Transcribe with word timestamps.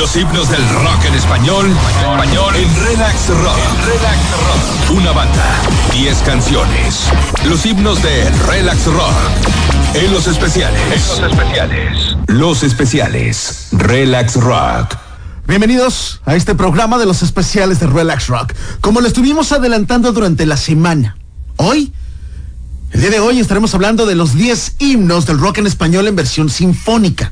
Los 0.00 0.16
himnos 0.16 0.48
del 0.48 0.66
rock 0.70 1.04
en 1.08 1.14
español, 1.14 1.66
español 2.00 2.56
en 2.56 2.84
Relax 2.86 3.28
Rock. 3.28 3.58
Relax 3.84 4.18
Rock. 4.30 4.96
Una 4.96 5.12
banda, 5.12 5.44
10 5.92 6.18
canciones. 6.22 7.10
Los 7.46 7.66
himnos 7.66 8.02
de 8.02 8.30
Relax 8.48 8.86
Rock. 8.86 9.12
En 9.92 10.10
los 10.10 10.26
especiales. 10.26 10.80
En 10.84 11.22
los 11.22 11.30
especiales. 11.30 12.16
Los 12.28 12.62
especiales. 12.62 13.68
Relax 13.72 14.36
Rock. 14.36 14.96
Bienvenidos 15.46 16.22
a 16.24 16.34
este 16.34 16.54
programa 16.54 16.96
de 16.96 17.04
los 17.04 17.22
especiales 17.22 17.78
de 17.78 17.86
Relax 17.86 18.28
Rock. 18.28 18.54
Como 18.80 19.02
lo 19.02 19.06
estuvimos 19.06 19.52
adelantando 19.52 20.12
durante 20.12 20.46
la 20.46 20.56
semana, 20.56 21.18
hoy, 21.56 21.92
el 22.92 23.00
día 23.00 23.10
de 23.10 23.20
hoy 23.20 23.38
estaremos 23.38 23.74
hablando 23.74 24.04
de 24.04 24.14
los 24.14 24.34
10 24.34 24.74
himnos 24.78 25.24
del 25.24 25.38
rock 25.38 25.58
en 25.58 25.66
español 25.66 26.08
en 26.08 26.16
versión 26.16 26.50
sinfónica. 26.50 27.30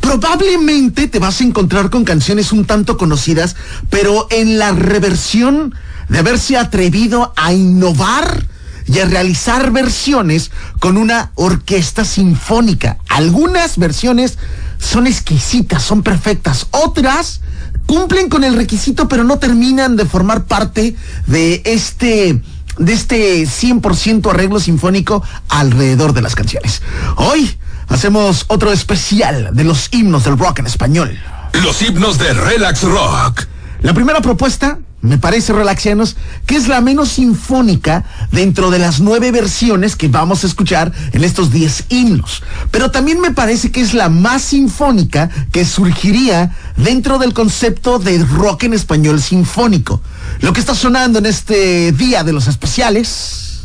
Probablemente 0.00 1.06
te 1.06 1.18
vas 1.18 1.40
a 1.40 1.44
encontrar 1.44 1.90
con 1.90 2.04
canciones 2.04 2.52
un 2.52 2.64
tanto 2.64 2.96
conocidas, 2.96 3.54
pero 3.90 4.26
en 4.30 4.58
la 4.58 4.72
reversión 4.72 5.74
de 6.08 6.18
haberse 6.18 6.56
atrevido 6.56 7.32
a 7.36 7.52
innovar 7.52 8.46
y 8.86 8.98
a 8.98 9.04
realizar 9.04 9.70
versiones 9.70 10.50
con 10.80 10.96
una 10.96 11.30
orquesta 11.36 12.04
sinfónica. 12.04 12.98
Algunas 13.08 13.78
versiones 13.78 14.38
son 14.78 15.06
exquisitas, 15.06 15.82
son 15.82 16.02
perfectas. 16.02 16.66
Otras 16.70 17.40
cumplen 17.86 18.28
con 18.28 18.44
el 18.44 18.54
requisito, 18.54 19.08
pero 19.08 19.24
no 19.24 19.38
terminan 19.38 19.96
de 19.96 20.06
formar 20.06 20.44
parte 20.44 20.96
de 21.26 21.62
este 21.64 22.42
de 22.78 22.92
este 22.92 23.42
100% 23.42 24.30
arreglo 24.30 24.60
sinfónico 24.60 25.22
alrededor 25.48 26.12
de 26.12 26.22
las 26.22 26.34
canciones. 26.34 26.82
Hoy 27.16 27.56
hacemos 27.88 28.44
otro 28.48 28.72
especial 28.72 29.50
de 29.52 29.64
los 29.64 29.88
himnos 29.92 30.24
del 30.24 30.38
rock 30.38 30.60
en 30.60 30.66
español. 30.66 31.18
Los 31.52 31.82
himnos 31.82 32.18
de 32.18 32.32
Relax 32.32 32.82
Rock. 32.82 33.46
La 33.80 33.94
primera 33.94 34.20
propuesta, 34.20 34.78
me 35.00 35.18
parece, 35.18 35.52
relaxianos, 35.52 36.16
que 36.46 36.56
es 36.56 36.66
la 36.66 36.80
menos 36.80 37.10
sinfónica 37.10 38.04
dentro 38.32 38.70
de 38.70 38.80
las 38.80 38.98
nueve 38.98 39.30
versiones 39.30 39.94
que 39.94 40.08
vamos 40.08 40.42
a 40.42 40.48
escuchar 40.48 40.92
en 41.12 41.22
estos 41.22 41.52
diez 41.52 41.84
himnos. 41.88 42.42
Pero 42.72 42.90
también 42.90 43.20
me 43.20 43.30
parece 43.30 43.70
que 43.70 43.80
es 43.80 43.94
la 43.94 44.08
más 44.08 44.42
sinfónica 44.42 45.30
que 45.52 45.64
surgiría 45.64 46.56
dentro 46.76 47.18
del 47.18 47.34
concepto 47.34 48.00
de 48.00 48.18
rock 48.24 48.64
en 48.64 48.74
español 48.74 49.22
sinfónico. 49.22 50.00
Lo 50.40 50.52
que 50.52 50.60
está 50.60 50.74
sonando 50.74 51.20
en 51.20 51.26
este 51.26 51.92
día 51.92 52.24
de 52.24 52.32
los 52.32 52.48
especiales. 52.48 53.60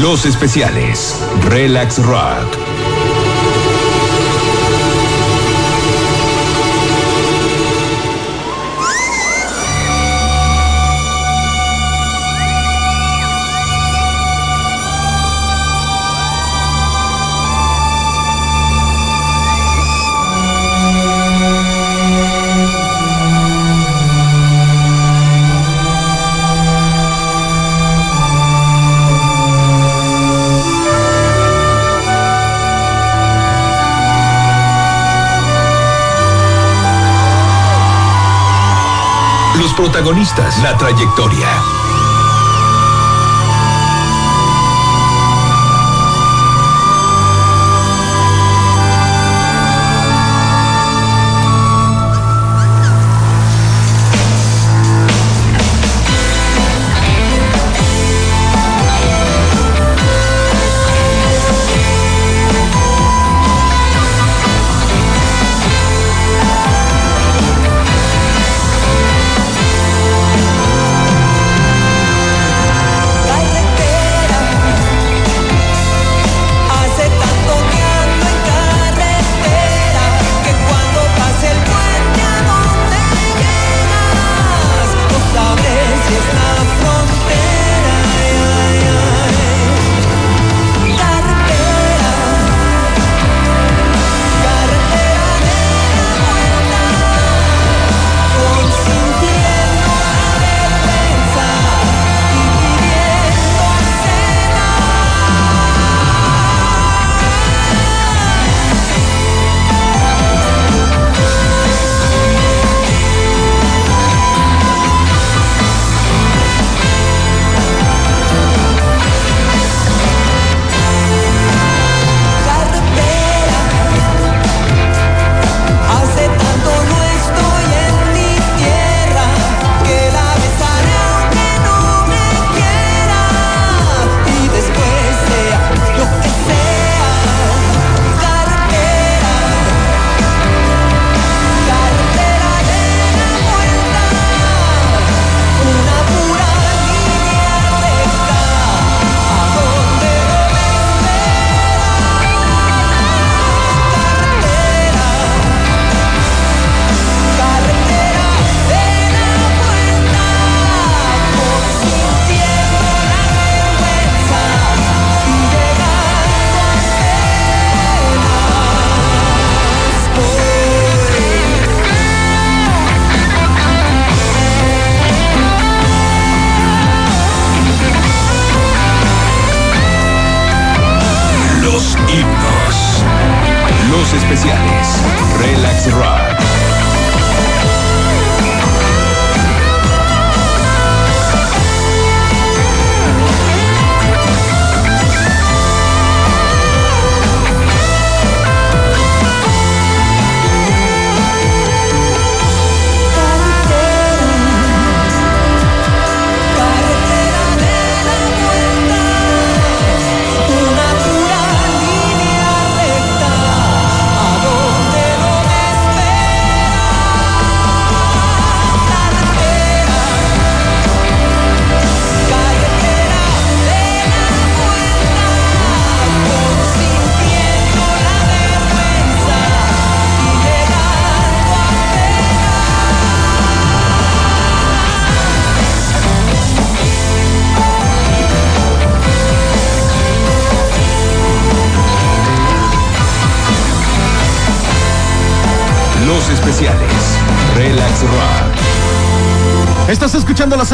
Los 0.00 0.26
especiales. 0.26 1.14
Relax 1.48 1.98
Rock. 1.98 2.71
Protagonistas, 39.74 40.62
la 40.62 40.76
trayectoria. 40.76 41.81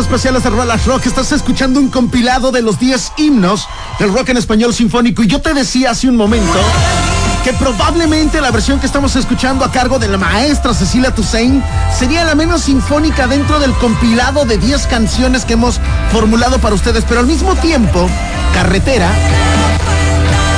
Especiales 0.09 0.43
de 0.43 0.49
Relax 0.49 0.87
Rock, 0.87 1.05
estás 1.05 1.33
escuchando 1.33 1.79
un 1.79 1.91
compilado 1.91 2.51
de 2.51 2.63
los 2.63 2.79
10 2.81 3.13
himnos 3.19 3.69
del 3.99 4.11
rock 4.11 4.31
en 4.31 4.39
español 4.39 4.73
sinfónico. 4.73 5.23
Y 5.23 5.27
yo 5.27 5.43
te 5.43 5.53
decía 5.53 5.91
hace 5.91 6.09
un 6.09 6.17
momento 6.17 6.59
que 7.45 7.53
probablemente 7.53 8.41
la 8.41 8.51
versión 8.51 8.81
que 8.81 8.87
estamos 8.87 9.17
escuchando 9.17 9.67
a 9.67 9.71
cargo 9.71 9.99
de 9.99 10.09
la 10.09 10.17
maestra 10.17 10.73
Cecilia 10.73 11.15
Toussaint 11.15 11.63
sería 11.95 12.25
la 12.25 12.35
menos 12.35 12.63
sinfónica 12.63 13.27
dentro 13.27 13.61
del 13.61 13.73
compilado 13.75 14.47
de 14.47 14.57
10 14.57 14.87
canciones 14.87 15.45
que 15.45 15.53
hemos 15.53 15.79
formulado 16.11 16.59
para 16.59 16.75
ustedes, 16.75 17.05
pero 17.07 17.21
al 17.21 17.27
mismo 17.27 17.55
tiempo, 17.57 18.09
Carretera 18.55 19.11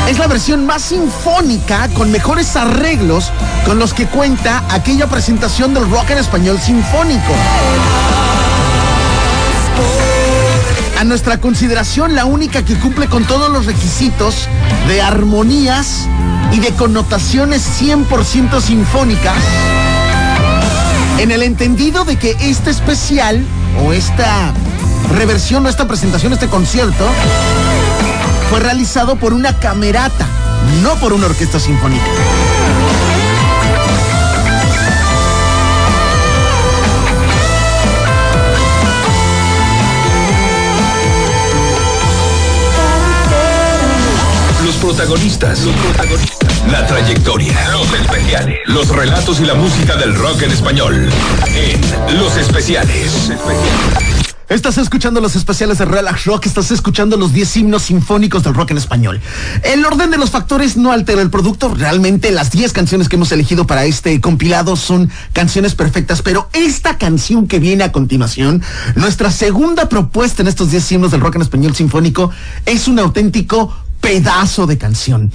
es 0.08 0.16
la 0.20 0.28
versión 0.28 0.64
más 0.64 0.82
sinfónica 0.82 1.88
con 1.94 2.12
mejores 2.12 2.54
arreglos 2.54 3.32
con 3.66 3.80
los 3.80 3.94
que 3.94 4.06
cuenta 4.06 4.62
aquella 4.70 5.08
presentación 5.08 5.74
del 5.74 5.90
rock 5.90 6.10
en 6.10 6.18
español 6.18 6.60
sinfónico. 6.60 7.34
A 11.00 11.04
nuestra 11.04 11.40
consideración, 11.40 12.14
la 12.14 12.26
única 12.26 12.62
que 12.62 12.74
cumple 12.74 13.06
con 13.06 13.24
todos 13.24 13.50
los 13.50 13.64
requisitos 13.64 14.46
de 14.86 15.00
armonías 15.00 16.06
y 16.52 16.60
de 16.60 16.72
connotaciones 16.72 17.66
100% 17.80 18.60
sinfónicas, 18.60 19.42
en 21.16 21.30
el 21.30 21.42
entendido 21.42 22.04
de 22.04 22.16
que 22.16 22.36
este 22.40 22.68
especial 22.68 23.42
o 23.82 23.94
esta 23.94 24.52
reversión 25.16 25.64
o 25.64 25.70
esta 25.70 25.88
presentación, 25.88 26.34
este 26.34 26.48
concierto, 26.48 27.06
fue 28.50 28.60
realizado 28.60 29.16
por 29.16 29.32
una 29.32 29.58
camerata, 29.58 30.26
no 30.82 30.96
por 30.96 31.14
una 31.14 31.24
orquesta 31.24 31.58
sinfónica. 31.58 32.04
Protagonistas, 44.80 45.60
los 45.60 45.74
protagonistas, 45.76 46.66
la 46.70 46.86
trayectoria, 46.86 47.54
los 47.70 47.92
especiales, 47.92 48.58
los 48.66 48.88
relatos 48.88 49.38
y 49.40 49.44
la 49.44 49.54
música 49.54 49.94
del 49.96 50.14
rock 50.14 50.42
en 50.42 50.50
español. 50.50 51.08
En 51.46 52.18
Los 52.18 52.36
Especiales. 52.36 53.30
Estás 54.48 54.78
escuchando 54.78 55.20
los 55.20 55.36
especiales 55.36 55.78
de 55.78 55.84
Relax 55.84 56.24
Rock, 56.24 56.46
estás 56.46 56.70
escuchando 56.72 57.16
los 57.16 57.32
10 57.32 57.58
himnos 57.58 57.82
sinfónicos 57.82 58.42
del 58.42 58.54
rock 58.54 58.72
en 58.72 58.78
español. 58.78 59.20
El 59.62 59.84
orden 59.84 60.10
de 60.10 60.16
los 60.18 60.30
factores 60.30 60.76
no 60.76 60.90
altera 60.90 61.22
el 61.22 61.30
producto, 61.30 61.72
realmente 61.72 62.32
las 62.32 62.50
10 62.50 62.72
canciones 62.72 63.08
que 63.08 63.16
hemos 63.16 63.30
elegido 63.30 63.66
para 63.66 63.84
este 63.84 64.20
compilado 64.20 64.74
son 64.74 65.10
canciones 65.34 65.74
perfectas, 65.74 66.22
pero 66.22 66.48
esta 66.52 66.98
canción 66.98 67.46
que 67.46 67.60
viene 67.60 67.84
a 67.84 67.92
continuación, 67.92 68.62
nuestra 68.96 69.30
segunda 69.30 69.88
propuesta 69.88 70.42
en 70.42 70.48
estos 70.48 70.70
10 70.70 70.92
himnos 70.92 71.10
del 71.12 71.20
rock 71.20 71.36
en 71.36 71.42
español 71.42 71.76
sinfónico, 71.76 72.32
es 72.66 72.88
un 72.88 72.98
auténtico 72.98 73.72
pedazo 74.00 74.66
de 74.66 74.78
canción. 74.78 75.30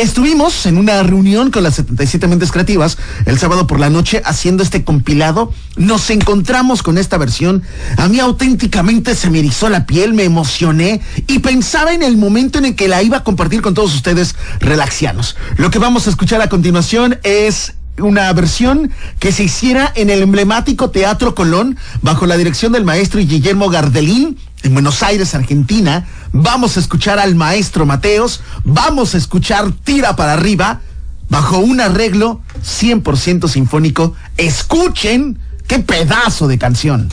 Estuvimos 0.00 0.66
en 0.66 0.78
una 0.78 1.02
reunión 1.02 1.50
con 1.50 1.62
las 1.62 1.74
77 1.74 2.26
mentes 2.28 2.52
creativas 2.52 2.98
el 3.26 3.38
sábado 3.38 3.66
por 3.66 3.80
la 3.80 3.90
noche 3.90 4.22
haciendo 4.24 4.62
este 4.62 4.84
compilado. 4.84 5.52
Nos 5.76 6.08
encontramos 6.10 6.82
con 6.82 6.98
esta 6.98 7.18
versión. 7.18 7.62
A 7.96 8.08
mí 8.08 8.20
auténticamente 8.20 9.14
se 9.14 9.30
me 9.30 9.40
erizó 9.40 9.68
la 9.68 9.86
piel, 9.86 10.14
me 10.14 10.24
emocioné 10.24 11.00
y 11.26 11.40
pensaba 11.40 11.92
en 11.92 12.02
el 12.02 12.16
momento 12.16 12.58
en 12.58 12.66
el 12.66 12.74
que 12.74 12.88
la 12.88 13.02
iba 13.02 13.18
a 13.18 13.24
compartir 13.24 13.60
con 13.60 13.74
todos 13.74 13.94
ustedes 13.94 14.34
relaxianos. 14.60 15.36
Lo 15.56 15.70
que 15.70 15.78
vamos 15.78 16.06
a 16.06 16.10
escuchar 16.10 16.40
a 16.40 16.48
continuación 16.48 17.18
es 17.22 17.74
una 17.98 18.32
versión 18.32 18.90
que 19.18 19.32
se 19.32 19.44
hiciera 19.44 19.92
en 19.94 20.10
el 20.10 20.22
emblemático 20.22 20.90
Teatro 20.90 21.34
Colón 21.34 21.76
bajo 22.02 22.26
la 22.26 22.36
dirección 22.36 22.72
del 22.72 22.84
maestro 22.84 23.20
Guillermo 23.20 23.68
Gardelín 23.68 24.38
en 24.66 24.74
Buenos 24.74 25.02
Aires, 25.02 25.34
Argentina. 25.34 26.06
Vamos 26.32 26.76
a 26.76 26.80
escuchar 26.80 27.18
al 27.18 27.34
maestro 27.34 27.86
Mateos, 27.86 28.40
vamos 28.64 29.14
a 29.14 29.18
escuchar 29.18 29.72
Tira 29.84 30.16
para 30.16 30.34
arriba 30.34 30.80
bajo 31.28 31.58
un 31.58 31.80
arreglo 31.80 32.40
100% 32.62 33.48
sinfónico. 33.48 34.14
Escuchen 34.36 35.38
qué 35.66 35.78
pedazo 35.78 36.48
de 36.48 36.58
canción. 36.58 37.08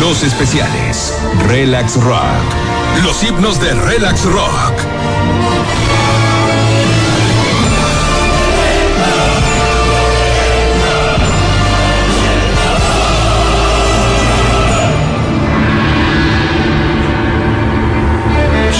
Los 0.00 0.22
especiales. 0.22 1.14
Relax 1.46 1.96
Rock. 1.96 3.02
Los 3.04 3.22
himnos 3.22 3.60
de 3.60 3.74
Relax 3.74 4.24
Rock. 4.24 4.83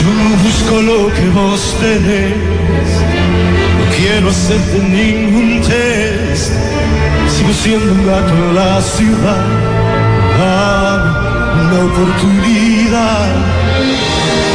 Yo 0.05 0.11
no 0.13 0.37
busco 0.37 0.83
lo 0.83 1.15
que 1.15 1.27
vos 1.31 1.75
tenés, 1.81 2.91
no 3.79 3.85
quiero 3.97 4.29
hacerte 4.29 4.79
ningún 4.81 5.63
test. 5.63 6.53
Sigo 7.35 7.53
siendo 7.55 7.91
un 7.91 8.07
gato 8.07 8.35
en 8.35 8.55
la 8.55 8.83
ciudad, 8.83 9.47
dame 10.39 11.63
una 11.63 11.85
oportunidad. 11.91 13.29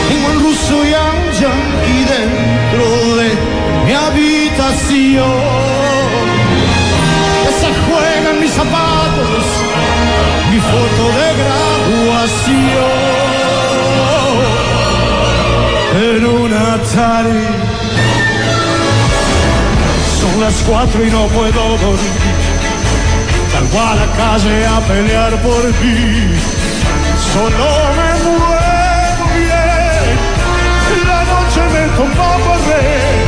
Tengo 0.07 0.27
el 0.33 0.39
ruso 0.39 0.85
y 0.85 0.93
a 0.93 1.01
un 1.17 1.31
yankee 1.41 2.05
dentro 2.13 2.85
de 3.17 3.29
mi 3.85 3.93
habitación. 4.05 5.39
Que 7.41 7.51
se 7.61 7.69
juegan 7.85 8.39
mis 8.39 8.51
zapatos, 8.51 9.45
mi 10.51 10.59
foto 10.59 11.03
de 11.17 11.27
graduación 11.41 13.28
en 15.99 16.25
una 16.25 16.77
tarde. 16.93 17.43
Son 20.19 20.41
las 20.41 20.55
cuatro 20.67 21.05
y 21.05 21.11
no 21.11 21.27
puedo 21.27 21.77
dormir. 21.77 22.37
Salgo 23.51 23.79
a 23.81 23.95
la 23.95 24.07
calle 24.15 24.65
a 24.65 24.79
pelear 24.87 25.33
por 25.41 25.61
ti. 25.81 25.97
Solo 27.33 27.67
me 27.97 28.09
muevo 28.23 29.25
bien. 29.35 30.15
La 31.05 31.21
noche 31.31 31.61
me 31.73 31.83
tomó 31.97 32.31
por 32.45 32.59
ver. 32.69 33.25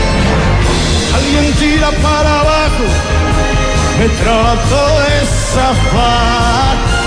Alguien 1.15 1.53
tira 1.59 1.89
para 2.01 2.39
abajo. 2.39 2.85
Me 3.99 4.07
trato 4.07 4.79
de 5.01 5.25
zafar. 5.53 7.00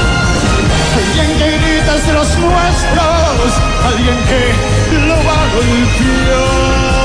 Alguien 0.94 1.38
que 1.38 1.58
grita 1.58 1.94
los 2.12 2.38
nuestros, 2.38 3.60
alguien 3.84 4.18
que 4.28 4.96
lo 5.06 5.16
va 5.24 5.42
a 5.42 5.54
golpear. 5.54 7.03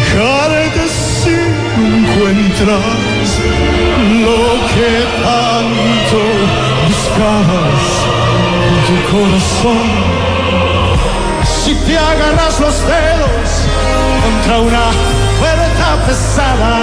Dejarte 0.00 0.84
si 0.88 1.36
no 1.76 1.84
encuentras 1.98 3.28
lo 4.24 4.42
que 4.72 4.92
tanto 5.22 6.20
buscabas 6.86 7.86
en 8.66 8.74
tu 8.86 8.96
corazón. 9.12 9.88
Si 11.44 11.72
te 11.74 11.94
agarras 11.96 12.56
los 12.60 12.76
dedos 12.86 13.50
contra 14.24 14.54
una 14.58 14.86
puerta 15.38 15.88
pesada, 16.06 16.74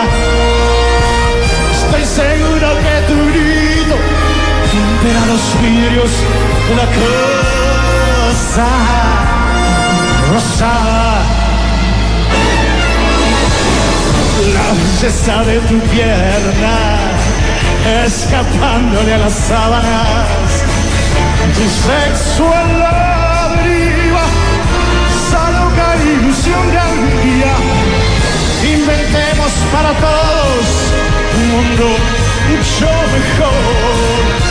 estoy 1.71 2.05
seguro 2.05 2.67
que 2.83 2.95
tu 3.07 3.17
grito 3.31 3.95
romperá 4.73 5.23
los 5.25 5.45
vidrios 5.61 6.11
una 6.71 6.85
cosa 6.97 8.67
rosada. 10.31 11.46
La 14.53 14.73
belleza 14.77 15.43
de 15.43 15.59
tu 15.61 15.79
pierna, 15.89 16.77
escapándole 18.05 19.13
a 19.13 19.17
las 19.17 19.33
sábanas, 19.33 20.63
tu 21.55 21.65
sexo 21.87 22.45
en 22.45 22.79
la 22.79 23.49
deriva, 23.55 24.25
ilusión 26.19 26.71
de 26.71 26.77
algún 26.77 27.15
día, 27.23 27.53
inventemos 28.73 29.51
para 29.73 29.91
todos 29.93 30.67
un 31.37 31.49
mundo 31.51 31.85
mucho 32.49 32.85
mejor. 32.85 34.46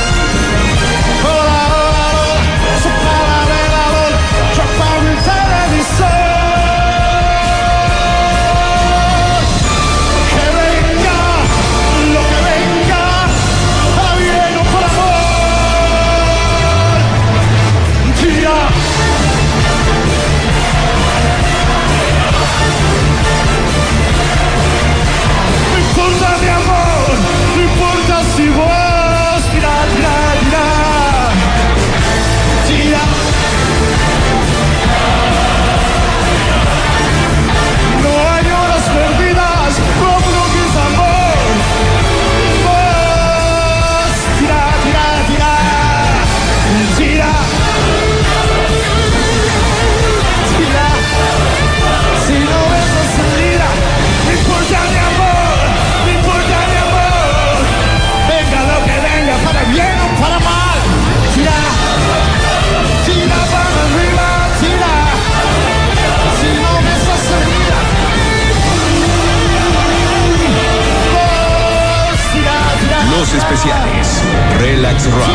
Relax 74.66 75.04
Rock. 75.04 75.28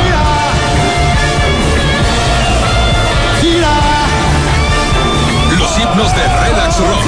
Los 5.58 5.78
himnos 5.78 6.14
de 6.14 6.22
Relax 6.22 6.78
Rock. 6.80 7.06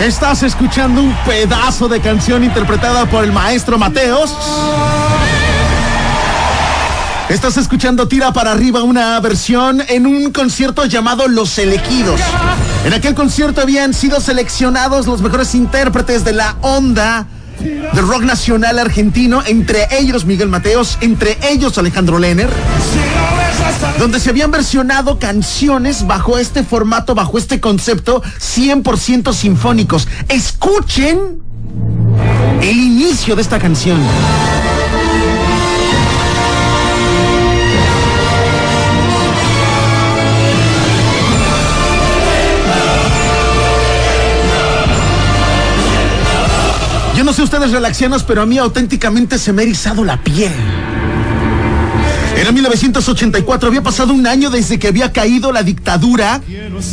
Estás 0.00 0.44
escuchando 0.44 1.02
un 1.02 1.16
pedazo 1.26 1.88
de 1.88 2.00
canción 2.00 2.44
interpretada 2.44 3.06
por 3.06 3.24
el 3.24 3.32
maestro 3.32 3.76
Mateos. 3.76 4.32
Estás 7.28 7.56
escuchando 7.56 8.06
Tira 8.06 8.32
para 8.32 8.52
arriba 8.52 8.84
una 8.84 9.18
versión 9.18 9.82
en 9.88 10.06
un 10.06 10.30
concierto 10.30 10.84
llamado 10.84 11.26
Los 11.26 11.58
Elegidos. 11.58 12.20
En 12.84 12.94
aquel 12.94 13.14
concierto 13.14 13.60
habían 13.60 13.92
sido 13.92 14.20
seleccionados 14.20 15.06
los 15.06 15.20
mejores 15.20 15.54
intérpretes 15.54 16.24
de 16.24 16.32
la 16.32 16.56
onda 16.62 17.26
del 17.60 18.06
rock 18.06 18.22
nacional 18.22 18.78
argentino, 18.78 19.42
entre 19.46 19.86
ellos 19.90 20.24
Miguel 20.24 20.48
Mateos, 20.48 20.96
entre 21.02 21.36
ellos 21.42 21.76
Alejandro 21.76 22.18
Lenner, 22.18 22.48
donde 23.98 24.18
se 24.18 24.30
habían 24.30 24.50
versionado 24.50 25.18
canciones 25.18 26.06
bajo 26.06 26.38
este 26.38 26.62
formato, 26.64 27.14
bajo 27.14 27.36
este 27.36 27.60
concepto 27.60 28.22
100% 28.22 29.34
sinfónicos. 29.34 30.08
Escuchen 30.28 31.42
el 32.62 32.76
inicio 32.76 33.36
de 33.36 33.42
esta 33.42 33.58
canción. 33.58 33.98
Ustedes 47.42 47.72
relaxianos, 47.72 48.22
pero 48.22 48.42
a 48.42 48.46
mí 48.46 48.58
auténticamente 48.58 49.38
se 49.38 49.52
me 49.52 49.62
ha 49.62 49.64
erizado 49.64 50.04
la 50.04 50.22
piel. 50.22 50.52
Era 52.36 52.52
1984, 52.52 53.68
había 53.68 53.82
pasado 53.82 54.14
un 54.14 54.26
año 54.26 54.48
desde 54.48 54.78
que 54.78 54.88
había 54.88 55.12
caído 55.12 55.52
la 55.52 55.62
dictadura 55.62 56.40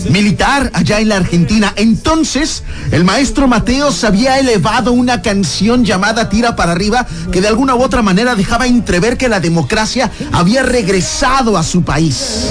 militar 0.10 0.72
allá 0.74 1.00
en 1.00 1.08
la 1.08 1.16
Argentina. 1.18 1.72
Entonces, 1.78 2.64
el 2.92 3.06
maestro 3.06 3.48
Mateos 3.48 4.04
había 4.04 4.40
elevado 4.40 4.92
una 4.92 5.22
canción 5.22 5.86
llamada 5.86 6.28
Tira 6.28 6.58
para 6.58 6.74
arriba 6.74 7.08
que 7.32 7.40
de 7.40 7.48
alguna 7.48 7.76
u 7.76 7.82
otra 7.82 8.02
manera 8.02 8.36
dejaba 8.36 8.68
entrever 8.68 9.16
que 9.16 9.30
la 9.30 9.40
democracia 9.40 10.12
había 10.34 10.64
regresado 10.64 11.58
a 11.58 11.64
su 11.64 11.84
país. 11.84 12.50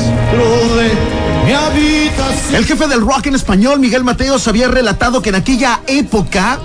El 2.54 2.64
jefe 2.64 2.88
del 2.88 3.02
rock 3.02 3.26
en 3.26 3.34
español, 3.34 3.78
Miguel 3.78 4.04
Mateos, 4.04 4.48
había 4.48 4.68
relatado 4.68 5.20
que 5.20 5.28
en 5.28 5.34
aquella 5.34 5.80
época 5.86 6.58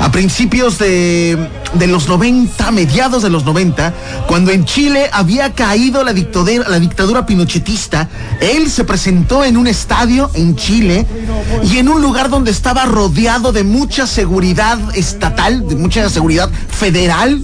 a 0.00 0.10
principios 0.10 0.78
de, 0.78 1.38
de, 1.74 1.86
los 1.86 2.08
90, 2.08 2.70
mediados 2.72 3.22
de 3.22 3.30
los 3.30 3.44
90, 3.44 3.92
cuando 4.26 4.50
en 4.50 4.64
Chile 4.64 5.08
había 5.12 5.52
caído 5.52 6.02
la 6.04 6.12
dictadura, 6.12 6.68
la 6.68 6.80
dictadura 6.80 7.24
pinochetista, 7.26 8.08
él 8.40 8.70
se 8.70 8.84
presentó 8.84 9.44
en 9.44 9.56
un 9.56 9.66
estadio 9.66 10.30
en 10.34 10.56
Chile 10.56 11.06
y 11.62 11.78
en 11.78 11.88
un 11.88 12.02
lugar 12.02 12.30
donde 12.30 12.50
estaba 12.50 12.84
rodeado 12.84 13.52
de 13.52 13.64
mucha 13.64 14.06
seguridad 14.06 14.78
estatal, 14.94 15.68
de 15.68 15.76
mucha 15.76 16.08
seguridad 16.08 16.50
federal. 16.68 17.40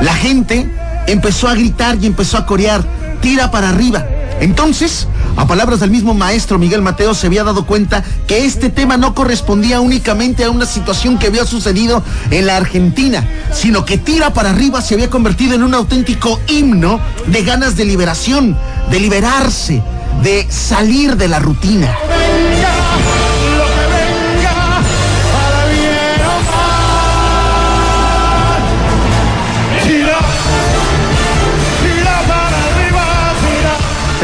La 0.00 0.14
gente 0.14 0.70
empezó 1.06 1.48
a 1.48 1.54
gritar 1.54 1.96
y 2.00 2.06
empezó 2.06 2.38
a 2.38 2.46
corear, 2.46 2.84
tira 3.20 3.50
para 3.50 3.70
arriba. 3.70 4.04
Entonces, 4.40 5.06
a 5.36 5.46
palabras 5.46 5.80
del 5.80 5.90
mismo 5.90 6.14
maestro 6.14 6.58
Miguel 6.58 6.82
Mateo, 6.82 7.14
se 7.14 7.26
había 7.26 7.44
dado 7.44 7.66
cuenta 7.66 8.04
que 8.26 8.44
este 8.44 8.70
tema 8.70 8.96
no 8.96 9.14
correspondía 9.14 9.80
únicamente 9.80 10.44
a 10.44 10.50
una 10.50 10.66
situación 10.66 11.18
que 11.18 11.26
había 11.26 11.44
sucedido 11.44 12.02
en 12.30 12.46
la 12.46 12.56
Argentina, 12.56 13.26
sino 13.52 13.84
que 13.84 13.98
tira 13.98 14.32
para 14.32 14.50
arriba 14.50 14.80
se 14.80 14.94
había 14.94 15.10
convertido 15.10 15.54
en 15.54 15.62
un 15.62 15.74
auténtico 15.74 16.40
himno 16.48 17.00
de 17.26 17.42
ganas 17.42 17.76
de 17.76 17.84
liberación, 17.84 18.56
de 18.90 19.00
liberarse, 19.00 19.82
de 20.22 20.46
salir 20.50 21.16
de 21.16 21.28
la 21.28 21.38
rutina. 21.38 21.96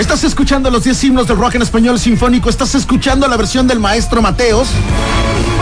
Estás 0.00 0.24
escuchando 0.24 0.70
los 0.70 0.82
10 0.82 1.04
himnos 1.04 1.26
del 1.28 1.36
rock 1.36 1.56
en 1.56 1.62
español 1.62 2.00
sinfónico. 2.00 2.48
Estás 2.48 2.74
escuchando 2.74 3.28
la 3.28 3.36
versión 3.36 3.66
del 3.66 3.80
maestro 3.80 4.22
Mateos. 4.22 4.68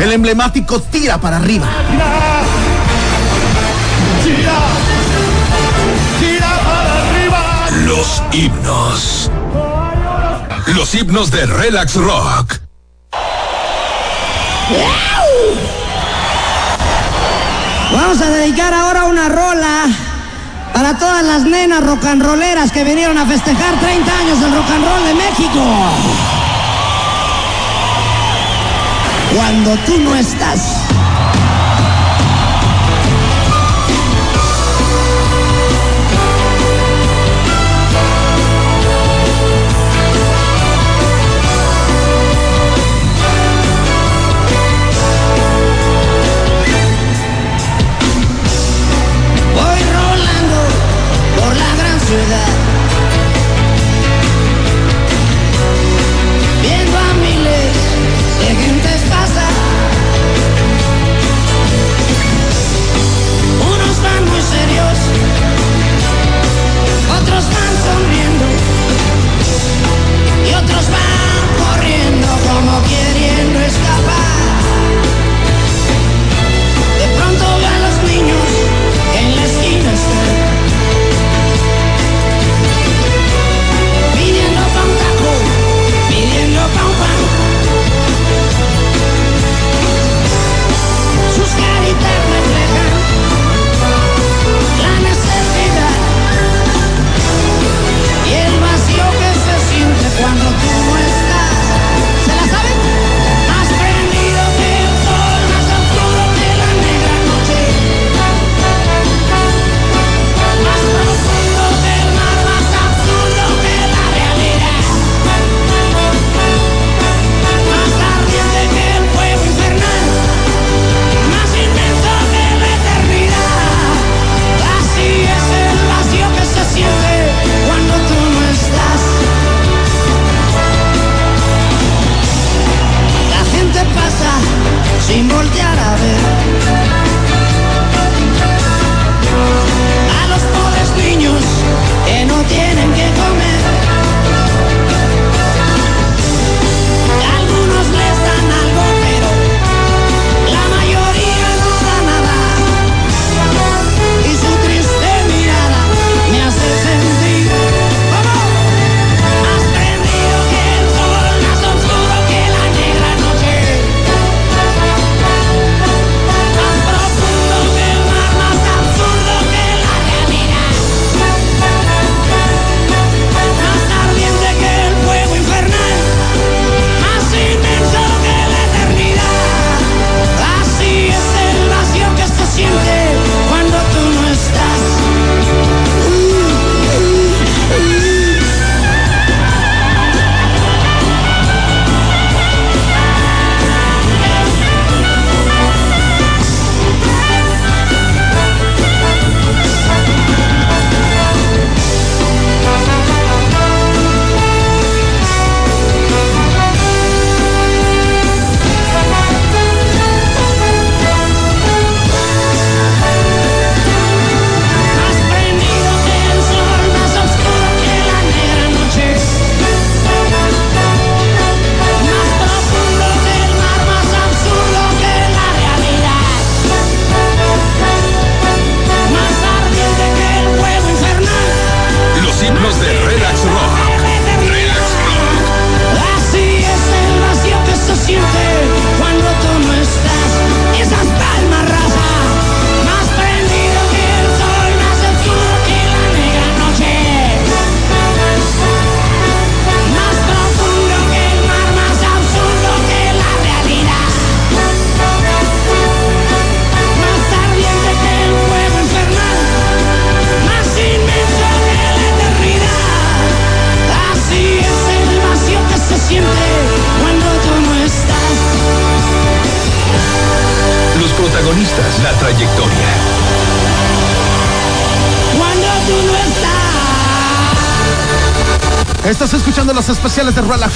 El 0.00 0.12
emblemático 0.12 0.80
Tira 0.80 1.21
para 1.21 1.38
arriba. 1.38 1.66
Tira, 4.23 4.59
tira 6.21 6.61
para 6.64 7.09
arriba. 7.09 7.68
Los 7.85 8.23
himnos. 8.33 9.28
Los 10.68 10.95
himnos 10.95 11.33
de 11.33 11.45
Relax 11.45 11.97
Rock. 11.97 12.61
Vamos 17.92 18.21
a 18.21 18.30
dedicar 18.30 18.73
ahora 18.73 19.04
una 19.07 19.28
rola 19.28 19.88
para 20.78 20.97
todas 20.97 21.25
las 21.25 21.42
nenas 21.42 21.82
rock 21.82 22.04
and 22.04 22.23
que 22.70 22.85
vinieron 22.85 23.18
a 23.18 23.26
festejar 23.26 23.80
30 23.80 24.16
años 24.16 24.40
del 24.40 24.54
rock 24.54 24.70
and 24.70 24.85
roll 24.85 25.04
de 25.06 25.14
México. 25.14 25.61
Cuando 29.35 29.76
tú 29.78 29.99
no 29.99 30.14
estás. 30.14 30.88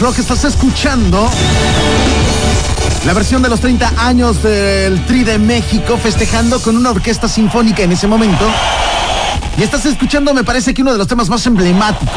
Rock, 0.03 0.19
estás 0.19 0.45
escuchando 0.45 1.31
la 3.07 3.13
versión 3.13 3.41
de 3.41 3.49
los 3.49 3.61
30 3.61 3.93
años 3.99 4.43
del 4.43 5.05
Tri 5.07 5.23
de 5.23 5.39
México, 5.39 5.97
festejando 5.97 6.61
con 6.61 6.77
una 6.77 6.91
orquesta 6.91 7.29
sinfónica 7.29 7.83
en 7.85 7.93
ese 7.93 8.09
momento. 8.09 8.45
Y 9.57 9.63
estás 9.63 9.87
escuchando, 9.87 10.35
me 10.35 10.43
parece 10.43 10.75
que 10.75 10.83
uno 10.83 10.91
de 10.93 10.99
los 10.99 11.07
temas 11.07 11.29
más 11.29 11.47
emblemáticos. 11.47 12.09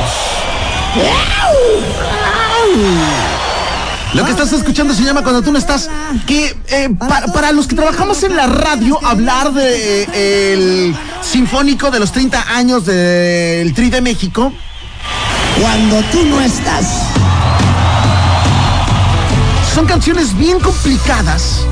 Lo 4.13 4.25
que 4.25 4.31
estás 4.31 4.51
escuchando 4.53 4.93
se 4.95 5.03
llama 5.03 5.21
Cuando 5.21 5.43
tú 5.43 5.51
no 5.51 5.59
estás. 5.59 5.87
Que 6.25 6.55
eh, 6.69 6.89
pa- 6.97 7.25
para 7.33 7.51
los 7.51 7.67
que 7.67 7.75
trabajamos 7.75 8.23
en 8.23 8.35
la 8.35 8.47
radio, 8.47 8.97
hablar 9.05 9.53
de 9.53 10.03
eh, 10.11 10.53
el 10.53 10.95
sinfónico 11.21 11.91
de 11.91 11.99
los 11.99 12.11
30 12.11 12.45
años 12.55 12.85
del 12.85 13.73
Tri 13.75 13.91
de 13.91 14.01
México. 14.01 14.51
Cuando 15.61 16.01
tú 16.11 16.25
no 16.25 16.41
estás. 16.41 17.04
Son 19.75 19.85
canciones 19.85 20.37
bien 20.37 20.61
complicadas 20.61 21.65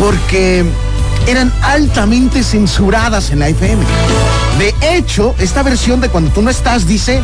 porque 0.00 0.64
eran 1.26 1.52
altamente 1.60 2.42
censuradas 2.42 3.32
en 3.32 3.40
la 3.40 3.50
FM. 3.50 3.84
De 4.58 4.74
hecho, 4.96 5.34
esta 5.38 5.62
versión 5.62 6.00
de 6.00 6.08
Cuando 6.08 6.30
tú 6.30 6.40
no 6.40 6.48
estás 6.48 6.86
dice 6.86 7.20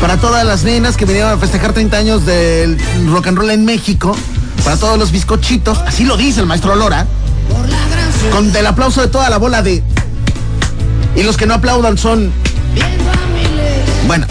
para 0.00 0.16
todas 0.16 0.44
las 0.44 0.64
nenas 0.64 0.96
que 0.96 1.04
vinieron 1.04 1.30
a 1.30 1.36
festejar 1.38 1.72
30 1.72 1.96
años 1.96 2.26
del 2.26 2.76
rock 3.08 3.28
and 3.28 3.38
roll 3.38 3.50
en 3.50 3.64
México, 3.64 4.16
para 4.64 4.76
todos 4.76 4.98
los 4.98 5.12
bizcochitos, 5.12 5.78
así 5.86 6.04
lo 6.04 6.16
dice 6.16 6.40
el 6.40 6.46
maestro 6.46 6.74
Lora, 6.74 7.06
con 8.32 8.54
el 8.54 8.66
aplauso 8.66 9.00
de 9.00 9.06
toda 9.06 9.30
la 9.30 9.36
bola 9.36 9.62
de... 9.62 9.80
Y 11.14 11.22
los 11.22 11.36
que 11.36 11.46
no 11.46 11.54
aplaudan 11.54 11.96
son... 11.96 12.32
Bueno, 14.08 14.26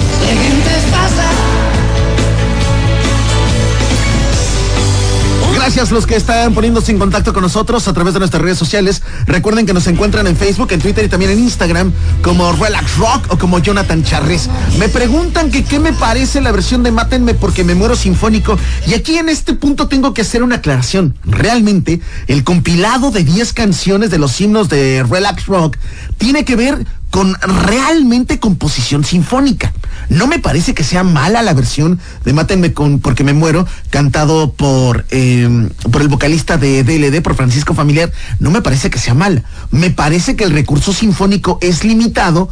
Gracias 5.64 5.92
los 5.92 6.08
que 6.08 6.16
están 6.16 6.56
poniéndose 6.56 6.92
en 6.92 6.98
contacto 6.98 7.34
con 7.34 7.44
nosotros 7.44 7.88
a 7.88 7.94
través 7.94 8.16
de 8.16 8.20
nuestras 8.20 8.42
redes 8.42 8.58
sociales. 8.58 9.04
Recuerden 9.28 9.68
que 9.68 9.76
nos 9.76 9.86
encuentran 9.86 10.26
en 10.26 10.36
Facebook, 10.36 10.72
en 10.72 10.82
Twitter 10.82 11.06
y 11.06 11.08
también 11.08 11.30
en 11.30 11.38
Instagram 11.38 11.94
como 12.24 12.52
Relax 12.54 12.98
Rock 12.98 13.32
o 13.32 13.38
como 13.38 13.60
Jonathan 13.60 14.04
Charres. 14.04 14.50
Me 14.80 14.90
preguntan 14.90 15.52
que 15.52 15.64
qué 15.64 15.80
me 15.80 15.94
parece 15.94 16.42
la 16.42 16.52
versión 16.52 16.82
de 16.82 16.90
Mátenme 16.90 17.36
porque 17.36 17.64
me 17.64 17.76
muero 17.76 17.96
sinfónico. 17.96 18.58
Y 18.88 18.96
aquí 18.96 19.20
en 19.20 19.30
este 19.30 19.54
punto 19.54 19.88
tengo 19.88 20.16
que 20.16 20.24
hacer 20.24 20.42
una 20.42 20.56
aclaración. 20.56 21.16
Realmente, 21.26 22.02
el 22.26 22.44
compilado 22.44 23.12
de 23.12 23.24
10 23.24 23.54
canciones 23.54 24.10
de 24.10 24.18
los 24.18 24.42
himnos 24.42 24.68
de 24.68 25.06
Relax 25.08 25.46
Rock 25.46 25.78
tiene 26.18 26.44
que 26.44 26.56
ver 26.56 26.88
con 27.12 27.36
realmente 27.42 28.40
composición 28.40 29.04
sinfónica. 29.04 29.74
No 30.10 30.28
me 30.28 30.40
parece 30.40 30.74
que 30.74 30.84
sea 30.84 31.04
mala 31.04 31.44
la 31.44 31.54
versión 31.54 32.00
de 32.26 32.34
Mátenme 32.34 32.74
con 32.74 33.00
porque 33.00 33.24
me 33.24 33.34
muero, 33.34 33.68
cantado 33.90 34.54
por, 34.54 35.06
eh, 35.12 35.70
por 35.92 36.02
el 36.02 36.08
vocalista 36.08 36.58
de 36.58 36.84
DLD, 36.84 37.22
por 37.22 37.36
Francisco 37.36 37.74
Familiar. 37.74 38.12
No 38.40 38.50
me 38.50 38.62
parece 38.62 38.90
que 38.90 38.98
sea 38.98 39.14
mala. 39.14 39.44
Me 39.70 39.92
parece 39.92 40.36
que 40.36 40.46
el 40.46 40.52
recurso 40.52 40.94
sinfónico 40.94 41.60
es 41.62 41.84
limitado 41.84 42.50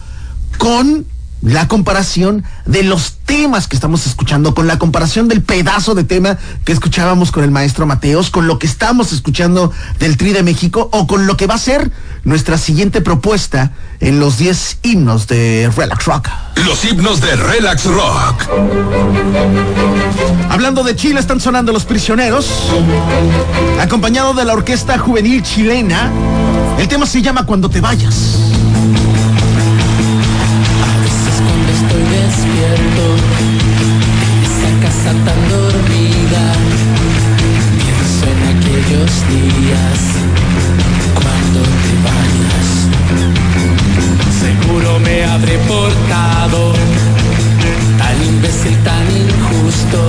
con 0.57 1.05
la 1.41 1.69
comparación 1.69 2.43
de 2.65 2.83
los 2.83 3.13
temas 3.25 3.67
que 3.67 3.75
estamos 3.75 4.05
escuchando, 4.05 4.53
con 4.53 4.67
la 4.67 4.77
comparación 4.77 5.29
del 5.29 5.41
pedazo 5.41 5.95
de 5.95 6.03
tema 6.03 6.37
que 6.65 6.73
escuchábamos 6.73 7.31
con 7.31 7.45
el 7.45 7.51
maestro 7.51 7.85
Mateos, 7.85 8.29
con 8.29 8.45
lo 8.45 8.59
que 8.59 8.67
estamos 8.67 9.13
escuchando 9.13 9.71
del 9.99 10.17
Tri 10.17 10.33
de 10.33 10.43
México 10.43 10.89
o 10.91 11.07
con 11.07 11.27
lo 11.27 11.37
que 11.37 11.47
va 11.47 11.55
a 11.55 11.59
ser 11.59 11.91
nuestra 12.25 12.57
siguiente 12.57 12.99
propuesta 12.99 13.71
en 13.99 14.19
los 14.19 14.37
10 14.37 14.79
himnos 14.83 15.27
de 15.27 15.71
Relax 15.75 16.05
Rock. 16.05 16.29
Los 16.65 16.85
himnos 16.85 17.21
de 17.21 17.35
Relax 17.35 17.85
Rock. 17.85 18.47
Hablando 20.49 20.83
de 20.83 20.95
Chile, 20.95 21.19
están 21.19 21.39
sonando 21.39 21.71
Los 21.71 21.85
Prisioneros, 21.85 22.47
acompañado 23.79 24.33
de 24.33 24.45
la 24.45 24.53
Orquesta 24.53 24.97
Juvenil 24.97 25.43
Chilena. 25.43 26.11
El 26.77 26.87
tema 26.87 27.05
se 27.05 27.21
llama 27.21 27.45
Cuando 27.45 27.69
te 27.69 27.81
vayas. 27.81 28.35
A 30.83 30.97
veces 31.01 31.41
cuando 31.45 31.71
estoy 31.71 32.03
despierto, 32.17 33.03
esa 34.43 34.71
casa 34.81 35.11
tan 35.25 35.49
dormida, 35.49 36.53
pienso 37.77 38.25
en 38.31 38.39
aquellos 38.57 39.11
días 39.29 40.09
me 45.09 45.25
habré 45.25 45.57
portado 45.59 46.73
tan 47.97 48.17
imbécil, 48.31 48.75
tan 48.83 49.05
injusto. 49.27 49.99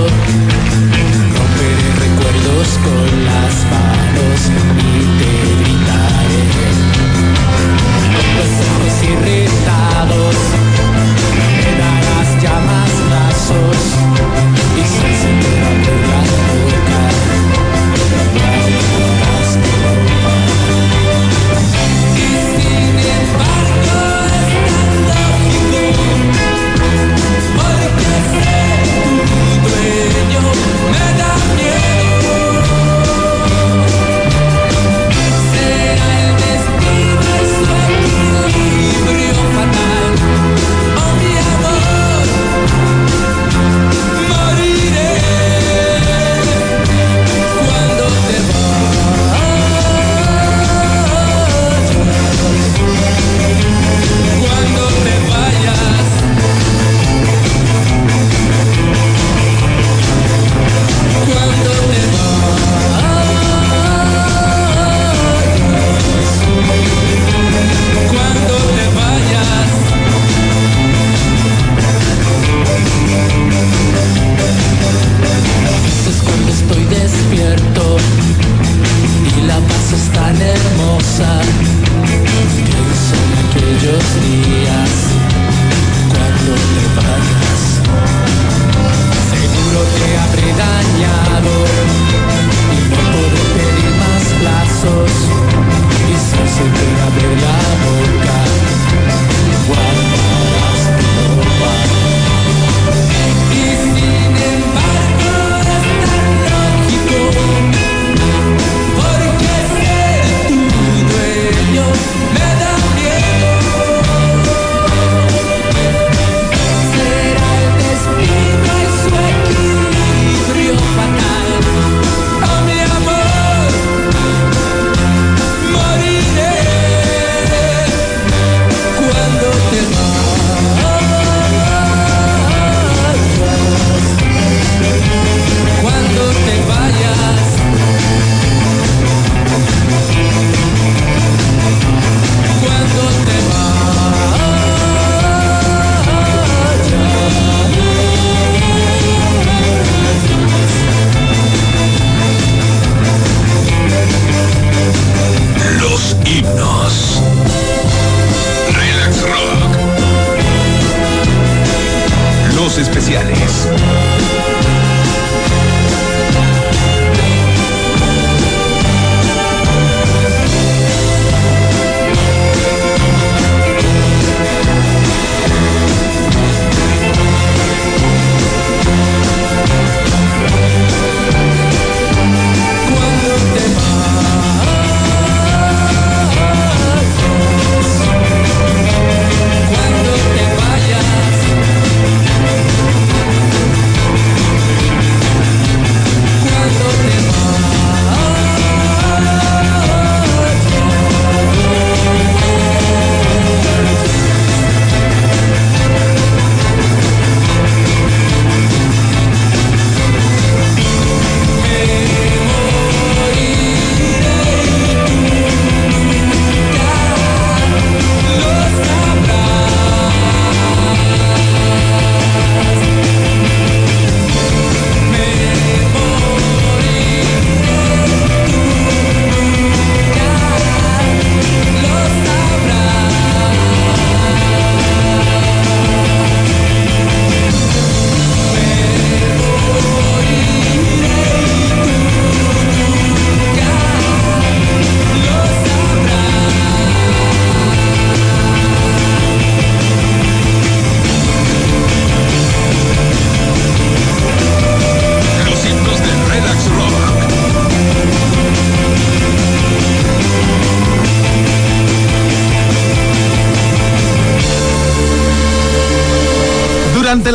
Romperé 1.37 1.87
recuerdos 2.05 2.67
con 2.85 3.07
las 3.29 3.53
manos 3.73 4.39
y 4.87 5.01
te 5.19 5.33
gritaré. 5.59 6.43
Los 8.37 8.51
ojos 8.69 8.95
irritados, 9.13 10.30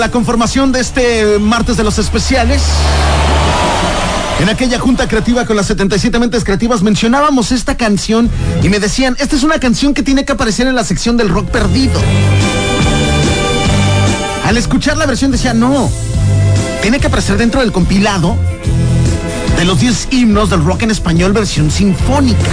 la 0.07 0.12
conformación 0.12 0.71
de 0.71 0.79
este 0.79 1.40
martes 1.40 1.77
de 1.77 1.83
los 1.83 1.99
especiales. 1.99 2.62
En 4.38 4.49
aquella 4.49 4.79
junta 4.79 5.09
creativa 5.09 5.45
con 5.45 5.57
las 5.57 5.66
77 5.66 6.21
mentes 6.21 6.45
creativas 6.45 6.81
mencionábamos 6.81 7.51
esta 7.51 7.77
canción 7.77 8.31
y 8.62 8.69
me 8.69 8.79
decían, 8.79 9.16
esta 9.19 9.35
es 9.35 9.42
una 9.42 9.59
canción 9.59 9.95
que 9.95 10.05
tiene 10.05 10.25
que 10.25 10.31
aparecer 10.31 10.69
en 10.69 10.77
la 10.77 10.85
sección 10.85 11.16
del 11.16 11.29
rock 11.29 11.49
perdido. 11.49 12.01
Al 14.45 14.57
escuchar 14.57 14.97
la 14.97 15.07
versión 15.07 15.33
decía, 15.33 15.55
no, 15.55 15.90
tiene 16.83 17.01
que 17.01 17.09
aparecer 17.09 17.37
dentro 17.37 17.61
del 17.61 17.73
compilado 17.73 18.37
de 19.57 19.64
los 19.64 19.81
10 19.81 20.09
himnos 20.12 20.51
del 20.51 20.64
rock 20.64 20.83
en 20.83 20.92
español 20.92 21.33
versión 21.33 21.69
sinfónica. 21.69 22.53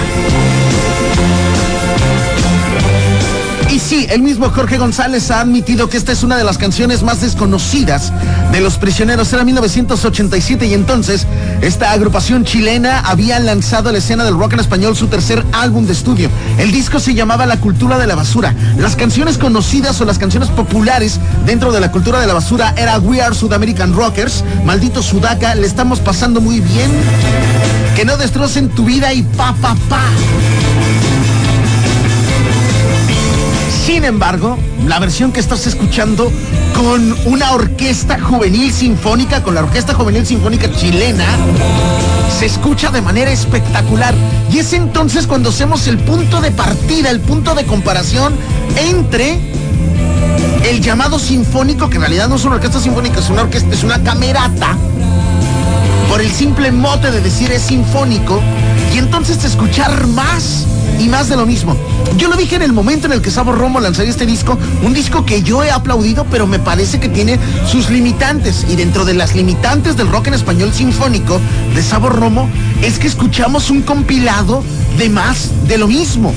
Y 3.74 3.80
sí, 3.80 4.06
el 4.12 4.22
mismo 4.22 4.52
Jorge 4.52 4.78
González 4.78 5.32
ha 5.32 5.42
admitido 5.42 5.90
que 5.90 5.98
esta 5.98 6.12
es 6.12 6.22
una 6.22 6.38
de 6.38 6.44
las 6.44 6.60
canciones 6.60 7.02
más 7.02 7.22
desconocidas 7.22 8.14
de 8.52 8.62
Los 8.62 8.78
Prisioneros. 8.78 9.34
Era 9.34 9.44
1987 9.44 10.68
y 10.68 10.76
entonces 10.76 11.26
esta 11.60 11.92
agrupación 11.92 12.46
chilena 12.46 13.00
había 13.00 13.40
lanzado 13.40 13.90
a 13.90 13.92
la 13.92 13.98
escena 13.98 14.26
del 14.26 14.38
rock 14.38 14.54
en 14.54 14.60
español 14.60 14.96
su 14.96 15.08
tercer 15.08 15.44
álbum 15.54 15.88
de 15.88 15.94
estudio. 15.94 16.30
El 16.60 16.72
disco 16.72 17.00
se 17.00 17.16
llamaba 17.16 17.48
La 17.48 17.60
Cultura 17.60 17.98
de 17.98 18.06
la 18.06 18.14
Basura. 18.14 18.54
Las 18.78 18.96
canciones 18.96 19.40
conocidas 19.40 20.00
o 20.02 20.06
las 20.06 20.20
canciones 20.20 20.50
populares 20.50 21.20
dentro 21.48 21.72
de 21.72 21.80
la 21.80 21.92
cultura 21.92 22.20
de 22.20 22.28
la 22.28 22.36
basura 22.36 22.76
era 22.78 23.00
We 23.00 23.24
Are 23.24 23.34
South 23.34 23.54
American 23.54 23.96
Rockers, 23.96 24.44
Maldito 24.64 25.02
Sudaca, 25.02 25.56
Le 25.56 25.66
Estamos 25.66 26.00
Pasando 26.00 26.42
Muy 26.42 26.60
Bien, 26.60 26.92
Que 27.96 28.06
No 28.06 28.18
Destrocen 28.18 28.70
Tu 28.70 28.86
Vida 28.86 29.12
y 29.14 29.24
Pa 29.24 29.56
Pa 29.60 29.76
Pa. 29.90 30.04
Sin 33.86 34.06
embargo, 34.06 34.58
la 34.88 34.98
versión 34.98 35.34
que 35.34 35.42
estás 35.42 35.68
escuchando 35.68 36.32
con 36.74 37.14
una 37.26 37.52
orquesta 37.52 38.18
juvenil 38.18 38.72
sinfónica, 38.72 39.44
con 39.44 39.56
la 39.56 39.62
Orquesta 39.62 39.94
Juvenil 39.94 40.26
Sinfónica 40.26 40.72
Chilena, 40.72 41.26
se 42.40 42.46
escucha 42.46 42.92
de 42.92 43.02
manera 43.02 43.30
espectacular. 43.30 44.16
Y 44.50 44.60
es 44.60 44.72
entonces 44.72 45.28
cuando 45.28 45.50
hacemos 45.50 45.86
el 45.88 45.98
punto 45.98 46.40
de 46.40 46.52
partida, 46.52 47.10
el 47.10 47.20
punto 47.20 47.56
de 47.56 47.66
comparación 47.66 48.34
entre 48.78 49.38
el 50.64 50.80
llamado 50.80 51.20
sinfónico, 51.20 51.90
que 51.90 51.96
en 51.98 52.04
realidad 52.04 52.30
no 52.30 52.36
es 52.36 52.46
una 52.46 52.56
orquesta 52.56 52.80
sinfónica, 52.80 53.20
es 53.20 53.30
una 53.30 53.42
orquesta, 53.42 53.76
es 53.76 53.84
una 53.84 54.02
camerata, 54.02 54.78
por 56.10 56.22
el 56.22 56.32
simple 56.32 56.72
mote 56.72 57.12
de 57.12 57.20
decir 57.20 57.52
es 57.52 57.64
sinfónico, 57.64 58.42
y 58.96 58.98
entonces 58.98 59.44
escuchar 59.44 60.08
más 60.08 60.66
y 61.04 61.10
más 61.10 61.28
de 61.28 61.36
lo 61.36 61.46
mismo. 61.46 61.76
Yo 62.18 62.30
lo 62.30 62.38
dije 62.38 62.56
en 62.56 62.62
el 62.62 62.72
momento 62.72 63.08
en 63.08 63.14
el 63.14 63.22
que 63.22 63.30
Sabo 63.30 63.52
Romo 63.52 63.82
lanzaría 63.82 64.10
este 64.10 64.26
disco, 64.26 64.58
un 64.84 64.94
disco 64.94 65.26
que 65.26 65.44
yo 65.44 65.62
he 65.64 65.70
aplaudido, 65.70 66.26
pero 66.32 66.48
me 66.48 66.60
parece 66.60 67.00
que 67.00 67.10
tiene 67.10 67.38
sus 67.68 67.90
limitantes. 67.90 68.66
Y 68.70 68.76
dentro 68.76 69.04
de 69.04 69.14
las 69.14 69.36
limitantes 69.36 69.98
del 69.98 70.08
rock 70.08 70.28
en 70.28 70.36
español 70.36 70.72
sinfónico 70.74 71.42
de 71.76 71.84
Sabo 71.84 72.10
Romo, 72.10 72.50
es 72.82 73.00
que 73.00 73.08
escuchamos 73.08 73.70
un 73.70 73.82
compilado 73.82 74.64
de 74.98 75.10
más 75.10 75.50
de 75.68 75.78
lo 75.78 75.88
mismo. 75.88 76.34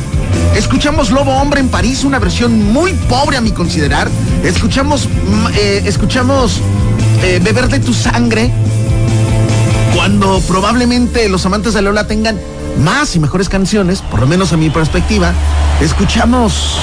Escuchamos 0.57 1.11
Lobo 1.11 1.33
Hombre 1.33 1.61
en 1.61 1.69
París, 1.69 2.03
una 2.03 2.19
versión 2.19 2.73
muy 2.73 2.93
pobre 3.09 3.37
a 3.37 3.41
mi 3.41 3.53
considerar. 3.53 4.09
Escuchamos, 4.43 5.07
mm, 5.07 5.47
eh, 5.55 5.83
escuchamos 5.85 6.61
eh, 7.23 7.41
Beber 7.43 7.69
de 7.69 7.79
tu 7.79 7.95
sangre, 7.95 8.51
cuando 9.95 10.41
probablemente 10.41 11.29
los 11.29 11.47
amantes 11.47 11.73
de 11.75 11.83
Lola 11.83 12.07
tengan 12.07 12.39
más 12.79 13.17
y 13.17 13.21
mejores 13.21 13.49
canciones, 13.49 14.03
por 14.03 14.21
lo 14.21 14.27
menos 14.27 14.53
a 14.53 14.57
mi 14.57 14.71
perspectiva, 14.71 15.33
escuchamos 15.81 16.79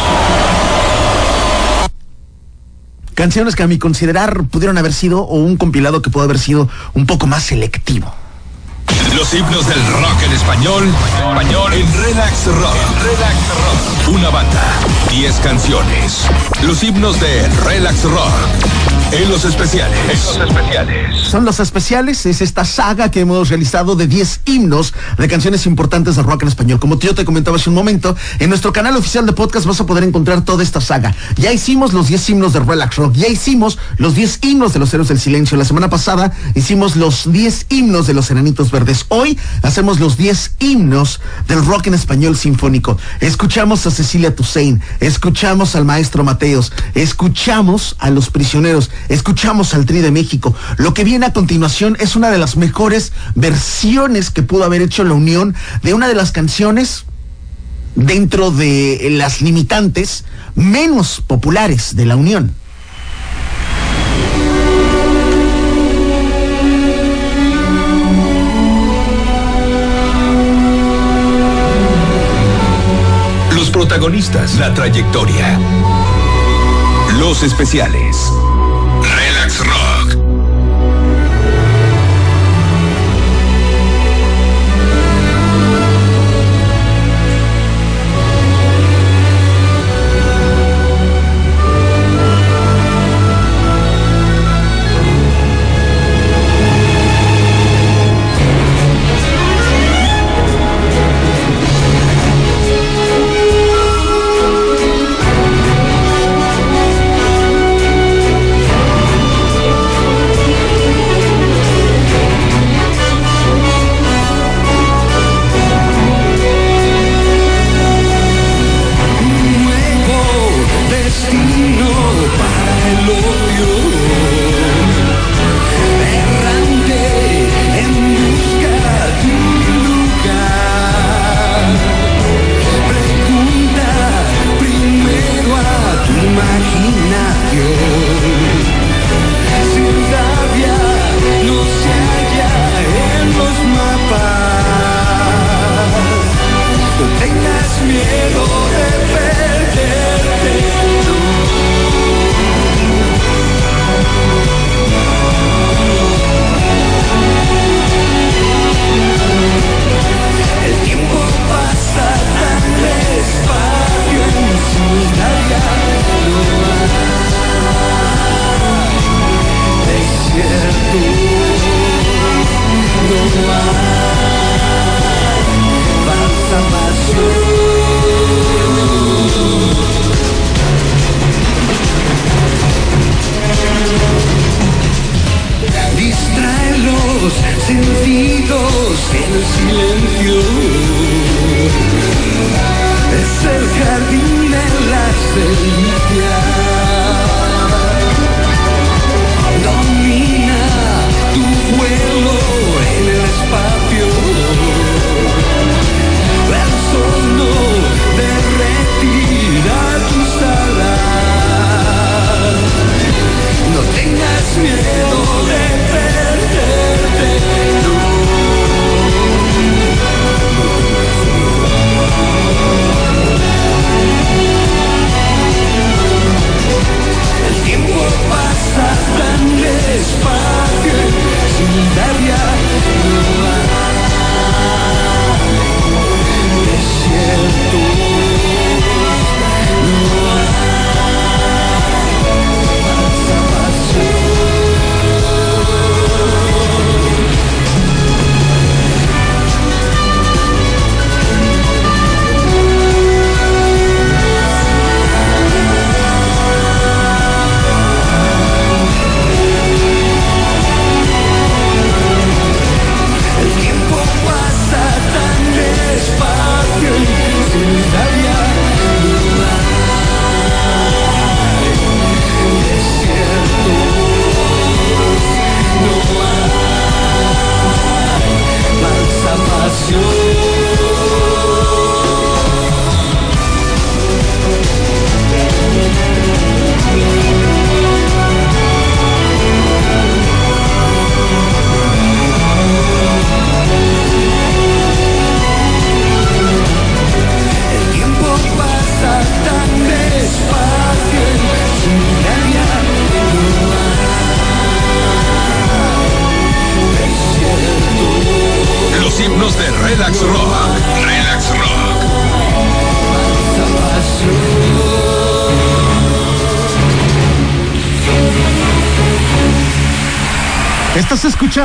canciones 3.13 3.55
que 3.55 3.63
a 3.63 3.67
mi 3.67 3.77
considerar 3.77 4.43
pudieron 4.45 4.77
haber 4.77 4.93
sido 4.93 5.21
o 5.21 5.35
un 5.35 5.57
compilado 5.57 6.01
que 6.01 6.09
pudo 6.09 6.23
haber 6.23 6.39
sido 6.39 6.67
un 6.93 7.05
poco 7.05 7.27
más 7.27 7.43
selectivo. 7.43 8.22
Los 9.15 9.33
himnos 9.33 9.67
del 9.67 9.79
rock 9.87 10.23
en 10.25 10.31
español, 10.31 10.83
español 10.87 11.73
en 11.73 11.93
Relax 12.01 12.45
Rock. 12.47 12.75
Relax 13.03 13.37
Rock. 13.49 14.15
Una 14.15 14.29
banda, 14.29 14.63
10 15.11 15.35
canciones. 15.35 16.25
Los 16.63 16.83
himnos 16.83 17.19
de 17.19 17.47
Relax 17.63 18.03
Rock. 18.03 18.31
En 19.11 19.29
los 19.29 19.45
especiales. 19.45 19.99
En 20.09 20.39
los 20.39 20.49
especiales. 20.49 21.21
Son 21.27 21.45
los 21.45 21.59
especiales, 21.59 22.25
es 22.25 22.41
esta 22.41 22.65
saga 22.65 23.11
que 23.11 23.19
hemos 23.19 23.49
realizado 23.49 23.95
de 23.95 24.07
10 24.07 24.41
himnos 24.45 24.93
de 25.19 25.27
canciones 25.27 25.67
importantes 25.67 26.15
de 26.15 26.23
rock 26.23 26.41
en 26.41 26.47
español. 26.47 26.79
Como 26.79 26.97
yo 26.97 27.13
te 27.13 27.23
comentaba 27.23 27.57
hace 27.57 27.69
un 27.69 27.75
momento, 27.75 28.15
en 28.39 28.49
nuestro 28.49 28.73
canal 28.73 28.97
oficial 28.97 29.27
de 29.27 29.33
podcast 29.33 29.67
vas 29.67 29.79
a 29.79 29.85
poder 29.85 30.03
encontrar 30.03 30.43
toda 30.43 30.63
esta 30.63 30.81
saga. 30.81 31.15
Ya 31.37 31.53
hicimos 31.53 31.93
los 31.93 32.07
10 32.07 32.29
himnos 32.31 32.53
de 32.53 32.61
Relax 32.61 32.95
Rock, 32.95 33.13
ya 33.13 33.27
hicimos 33.27 33.77
los 33.97 34.15
10 34.15 34.39
himnos 34.41 34.73
de 34.73 34.79
los 34.79 34.91
Héroes 34.91 35.09
del 35.09 35.19
Silencio. 35.19 35.57
La 35.57 35.65
semana 35.65 35.89
pasada 35.89 36.33
hicimos 36.55 36.95
los 36.95 37.31
10 37.31 37.67
himnos 37.69 38.07
de 38.07 38.15
los 38.15 38.31
Enanitos 38.31 38.71
Verdes. 38.71 39.02
Hoy 39.09 39.37
hacemos 39.61 39.99
los 39.99 40.17
10 40.17 40.55
himnos 40.59 41.19
del 41.47 41.65
rock 41.65 41.87
en 41.87 41.93
español 41.93 42.37
sinfónico. 42.37 42.97
Escuchamos 43.19 43.85
a 43.85 43.91
Cecilia 43.91 44.35
Toussaint, 44.35 44.81
escuchamos 44.99 45.75
al 45.75 45.85
maestro 45.85 46.23
Mateos, 46.23 46.71
escuchamos 46.95 47.95
a 47.99 48.09
los 48.09 48.29
prisioneros, 48.29 48.91
escuchamos 49.09 49.73
al 49.73 49.85
Tri 49.85 49.99
de 49.99 50.11
México. 50.11 50.55
Lo 50.77 50.93
que 50.93 51.03
viene 51.03 51.25
a 51.25 51.33
continuación 51.33 51.97
es 51.99 52.15
una 52.15 52.29
de 52.29 52.37
las 52.37 52.57
mejores 52.57 53.13
versiones 53.35 54.29
que 54.29 54.43
pudo 54.43 54.63
haber 54.63 54.81
hecho 54.81 55.03
la 55.03 55.13
Unión 55.13 55.55
de 55.81 55.93
una 55.93 56.07
de 56.07 56.15
las 56.15 56.31
canciones 56.31 57.05
dentro 57.95 58.51
de 58.51 59.09
las 59.11 59.41
limitantes 59.41 60.25
menos 60.55 61.21
populares 61.25 61.95
de 61.95 62.05
la 62.05 62.15
Unión. 62.15 62.55
Protagonistas, 73.87 74.55
la 74.59 74.73
trayectoria. 74.73 75.59
Los 77.19 77.43
especiales. 77.43 78.31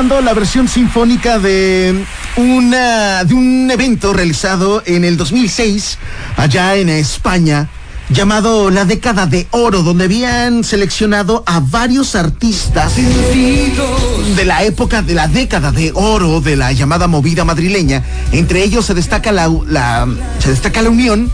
La 0.09 0.33
versión 0.33 0.67
sinfónica 0.67 1.37
de 1.39 2.03
una 2.35 3.23
de 3.23 3.33
un 3.33 3.69
evento 3.71 4.11
realizado 4.11 4.81
en 4.85 5.05
el 5.05 5.15
2006 5.17 5.97
allá 6.35 6.75
en 6.75 6.89
España 6.89 7.69
llamado 8.09 8.69
La 8.71 8.85
década 8.85 9.27
de 9.27 9.47
oro 9.51 9.81
donde 9.83 10.05
habían 10.05 10.63
seleccionado 10.63 11.43
a 11.45 11.59
varios 11.59 12.15
artistas 12.15 12.95
de 12.97 14.45
la 14.45 14.63
época 14.63 15.01
de 15.03 15.13
la 15.13 15.27
década 15.27 15.71
de 15.71 15.91
oro 15.93 16.41
de 16.41 16.55
la 16.55 16.71
llamada 16.73 17.07
movida 17.07 17.45
madrileña. 17.45 18.03
Entre 18.31 18.63
ellos 18.63 18.85
se 18.87 18.95
destaca 18.95 19.31
la, 19.31 19.47
la- 19.67 20.07
se 20.39 20.49
destaca 20.49 20.81
la 20.81 20.89
Unión 20.89 21.31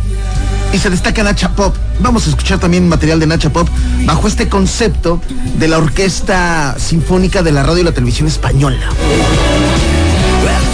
y 0.76 0.78
se 0.78 0.90
destaca 0.90 1.24
Nacha 1.24 1.56
Pop. 1.56 1.74
Vamos 2.02 2.28
a 2.28 2.30
escuchar 2.32 2.60
también 2.60 2.90
material 2.90 3.18
de 3.18 3.28
Nacha 3.28 3.50
Pop 3.50 3.70
bajo 4.04 4.28
este 4.28 4.50
concepto 4.50 5.22
de 5.58 5.70
la 5.70 5.78
Orquesta 5.78 6.76
Sinfónica 6.78 7.42
de 7.44 7.54
la 7.54 7.64
Radio 7.64 7.80
y 7.80 7.84
la 7.86 7.94
Televisión 7.94 8.28
Española. 8.28 8.90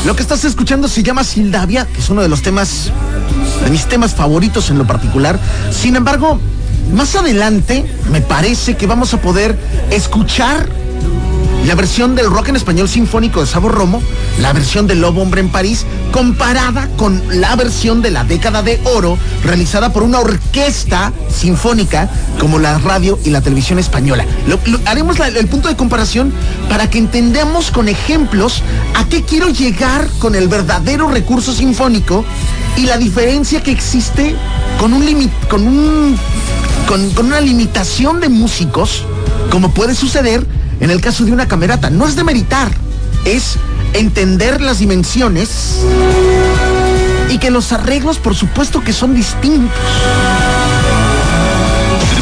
Lo 0.05 0.15
que 0.15 0.23
estás 0.23 0.43
escuchando 0.43 0.87
se 0.87 1.03
llama 1.03 1.23
Sildavia, 1.23 1.85
que 1.85 1.99
es 1.99 2.09
uno 2.09 2.23
de 2.23 2.29
los 2.29 2.41
temas, 2.41 2.91
de 3.63 3.69
mis 3.69 3.85
temas 3.85 4.15
favoritos 4.15 4.71
en 4.71 4.79
lo 4.79 4.87
particular. 4.87 5.39
Sin 5.71 5.95
embargo, 5.95 6.39
más 6.91 7.15
adelante 7.15 7.85
me 8.11 8.21
parece 8.21 8.75
que 8.75 8.87
vamos 8.87 9.13
a 9.13 9.21
poder 9.21 9.55
escuchar 9.91 10.67
la 11.65 11.75
versión 11.75 12.15
del 12.15 12.25
rock 12.25 12.49
en 12.49 12.55
español 12.55 12.89
sinfónico 12.89 13.39
de 13.39 13.45
Sabo 13.45 13.69
Romo, 13.69 14.01
la 14.39 14.51
versión 14.51 14.87
del 14.87 15.01
Lobo 15.01 15.21
Hombre 15.21 15.41
en 15.41 15.49
París, 15.49 15.85
comparada 16.11 16.89
con 16.97 17.21
la 17.39 17.55
versión 17.55 18.01
de 18.01 18.11
la 18.11 18.23
década 18.23 18.63
de 18.63 18.79
oro 18.83 19.17
realizada 19.43 19.93
por 19.93 20.03
una 20.03 20.19
orquesta 20.19 21.13
sinfónica 21.29 22.09
como 22.39 22.57
la 22.57 22.79
radio 22.79 23.19
y 23.23 23.29
la 23.29 23.41
televisión 23.41 23.77
española. 23.77 24.25
Haremos 24.85 25.19
el 25.19 25.47
punto 25.47 25.67
de 25.67 25.75
comparación 25.75 26.33
para 26.67 26.89
que 26.89 26.97
entendamos 26.97 27.69
con 27.69 27.87
ejemplos 27.89 28.63
a 28.95 29.05
qué 29.05 29.23
quiero 29.23 29.49
llegar 29.49 30.07
con 30.19 30.35
el 30.35 30.47
verdadero 30.47 31.09
recurso 31.09 31.53
sinfónico 31.53 32.25
y 32.75 32.85
la 32.85 32.97
diferencia 32.97 33.61
que 33.61 33.71
existe 33.71 34.35
con 34.79 34.93
un 34.93 36.17
con 36.87 37.25
una 37.25 37.39
limitación 37.39 38.19
de 38.19 38.27
músicos, 38.27 39.05
como 39.49 39.71
puede 39.73 39.95
suceder 39.95 40.45
en 40.81 40.91
el 40.91 40.99
caso 40.99 41.23
de 41.23 41.31
una 41.31 41.47
camerata. 41.47 41.89
No 41.89 42.05
es 42.05 42.15
de 42.15 42.23
meritar, 42.25 42.69
es 43.23 43.55
entender 43.93 44.59
las 44.59 44.79
dimensiones 44.79 45.77
y 47.29 47.37
que 47.37 47.49
los 47.49 47.71
arreglos, 47.71 48.17
por 48.17 48.35
supuesto, 48.35 48.83
que 48.83 48.91
son 48.91 49.13
distintos. 49.15 49.71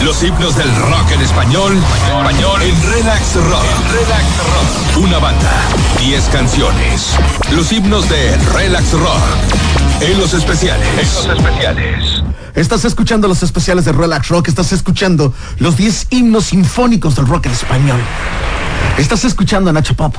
Los 0.04 0.24
himnos 0.24 0.56
del 0.56 0.74
rock 0.76 1.12
en 1.14 1.22
español. 1.22 1.78
Español 2.08 2.62
en 2.62 2.92
Relax 2.92 3.36
Rock. 3.36 3.66
Relax 3.92 4.24
Rock. 4.38 5.04
Una 5.04 5.20
banda. 5.20 5.52
10 6.00 6.24
canciones. 6.26 7.16
Los 7.52 7.72
himnos 7.72 8.08
de 8.10 8.38
Relax 8.54 8.94
Rock. 8.94 9.22
En 10.02 10.18
los 10.18 10.34
especiales. 10.34 10.88
En 10.88 10.98
los 10.98 11.38
especiales. 11.38 12.09
Estás 12.56 12.86
escuchando 12.86 13.28
los 13.28 13.44
especiales 13.44 13.86
de 13.86 13.92
Relax 13.92 14.30
Rock, 14.30 14.48
estás 14.48 14.72
escuchando 14.72 15.34
los 15.60 15.78
10 15.78 16.08
himnos 16.12 16.46
sinfónicos 16.46 17.16
del 17.16 17.28
rock 17.28 17.48
en 17.48 17.52
español. 17.52 18.00
Estás 18.98 19.26
escuchando 19.26 19.70
a 19.70 19.74
Nacho 19.74 19.96
Pop. 19.96 20.16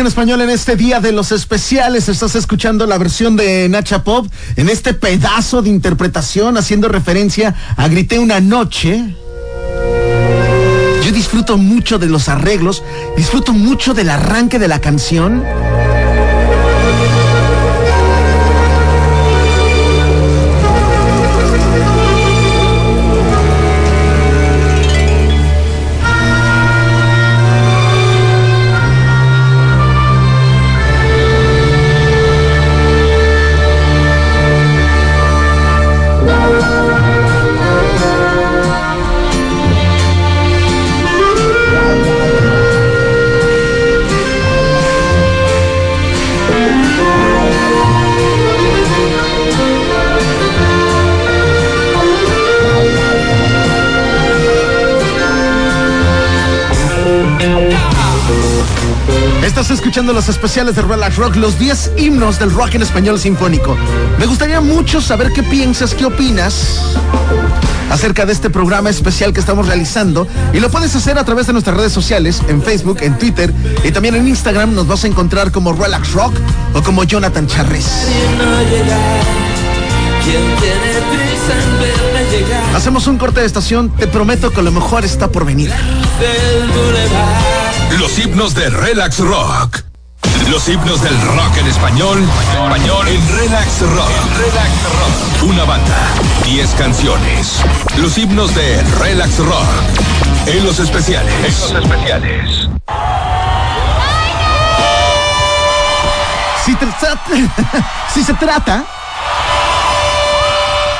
En 0.00 0.06
español 0.06 0.40
en 0.40 0.50
este 0.50 0.76
día 0.76 1.00
de 1.00 1.12
los 1.12 1.32
especiales. 1.32 2.08
Estás 2.08 2.34
escuchando 2.34 2.86
la 2.86 2.98
versión 2.98 3.36
de 3.36 3.68
Nacha 3.68 4.04
Pop 4.04 4.26
en 4.56 4.68
este 4.68 4.94
pedazo 4.94 5.62
de 5.62 5.70
interpretación 5.70 6.56
haciendo 6.56 6.88
referencia 6.88 7.54
a 7.76 7.88
Grité 7.88 8.18
una 8.18 8.40
noche. 8.40 9.14
Yo 11.04 11.12
disfruto 11.12 11.56
mucho 11.56 11.98
de 11.98 12.06
los 12.06 12.28
arreglos, 12.28 12.82
disfruto 13.16 13.52
mucho 13.52 13.94
del 13.94 14.10
arranque 14.10 14.58
de 14.58 14.68
la 14.68 14.80
canción. 14.80 15.42
Los 60.18 60.28
especiales 60.28 60.74
de 60.74 60.82
Relax 60.82 61.14
Rock, 61.14 61.36
los 61.36 61.60
10 61.60 61.92
himnos 61.96 62.40
del 62.40 62.50
rock 62.50 62.74
en 62.74 62.82
español 62.82 63.20
sinfónico. 63.20 63.76
Me 64.18 64.26
gustaría 64.26 64.60
mucho 64.60 65.00
saber 65.00 65.32
qué 65.32 65.44
piensas, 65.44 65.94
qué 65.94 66.06
opinas 66.06 66.96
acerca 67.88 68.26
de 68.26 68.32
este 68.32 68.50
programa 68.50 68.90
especial 68.90 69.32
que 69.32 69.38
estamos 69.38 69.68
realizando 69.68 70.26
y 70.52 70.58
lo 70.58 70.70
puedes 70.70 70.96
hacer 70.96 71.20
a 71.20 71.24
través 71.24 71.46
de 71.46 71.52
nuestras 71.52 71.76
redes 71.76 71.92
sociales, 71.92 72.42
en 72.48 72.60
Facebook, 72.60 72.98
en 73.02 73.16
Twitter 73.16 73.54
y 73.84 73.92
también 73.92 74.16
en 74.16 74.26
Instagram 74.26 74.74
nos 74.74 74.88
vas 74.88 75.04
a 75.04 75.06
encontrar 75.06 75.52
como 75.52 75.72
Relax 75.72 76.10
Rock 76.10 76.34
o 76.74 76.82
como 76.82 77.04
Jonathan 77.04 77.46
Charres. 77.46 77.86
no 78.38 78.62
llegar 78.62 79.22
¿Quién 80.24 80.42
tiene 80.56 81.00
prisa 81.12 81.62
en 81.62 81.78
verme 81.78 82.30
llegar? 82.32 82.74
Hacemos 82.74 83.06
un 83.06 83.18
corte 83.18 83.38
de 83.38 83.46
estación, 83.46 83.90
te 83.90 84.08
prometo 84.08 84.50
que 84.50 84.62
lo 84.62 84.72
mejor 84.72 85.04
está 85.04 85.28
por 85.28 85.44
venir. 85.44 85.72
Los 88.00 88.18
himnos 88.18 88.56
de 88.56 88.68
Relax 88.68 89.20
Rock. 89.20 89.87
Los 90.50 90.66
himnos 90.66 91.02
del 91.02 91.20
rock 91.20 91.58
en 91.58 91.66
español, 91.66 92.26
español 92.52 93.08
en 93.08 93.36
Relax 93.36 93.80
Rock. 93.82 94.10
Relax 94.38 94.72
Rock. 94.82 95.50
Una 95.50 95.64
banda, 95.64 95.96
10 96.44 96.70
canciones. 96.70 97.60
Los 97.98 98.16
himnos 98.16 98.54
de 98.54 98.82
Relax 98.98 99.38
Rock. 99.38 99.66
En 100.46 100.64
los 100.64 100.78
especiales. 100.78 101.34
En 101.34 101.74
los 101.74 101.84
especiales. 101.84 102.68
Si, 106.64 106.74
si 108.14 108.24
se 108.24 108.34
trata 108.34 108.84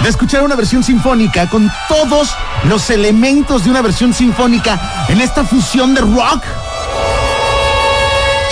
de 0.01 0.09
escuchar 0.09 0.43
una 0.43 0.57
versión 0.57 0.85
sinfónica 0.85 1.49
con 1.49 1.73
todos 1.89 2.35
los 2.65 2.91
elementos 2.91 3.65
de 3.65 3.71
una 3.71 3.81
versión 3.81 4.13
sinfónica 4.13 5.07
en 5.09 5.21
esta 5.21 5.45
fusión 5.45 5.95
de 5.95 6.03
rock 6.03 6.45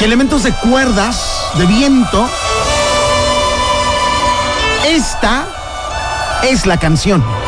y 0.01 0.05
elementos 0.05 0.43
de 0.43 0.53
cuerdas, 0.53 1.51
de 1.55 1.67
viento. 1.67 2.29
Esta 4.87 5.47
es 6.43 6.67
la 6.67 6.79
canción. 6.79 7.46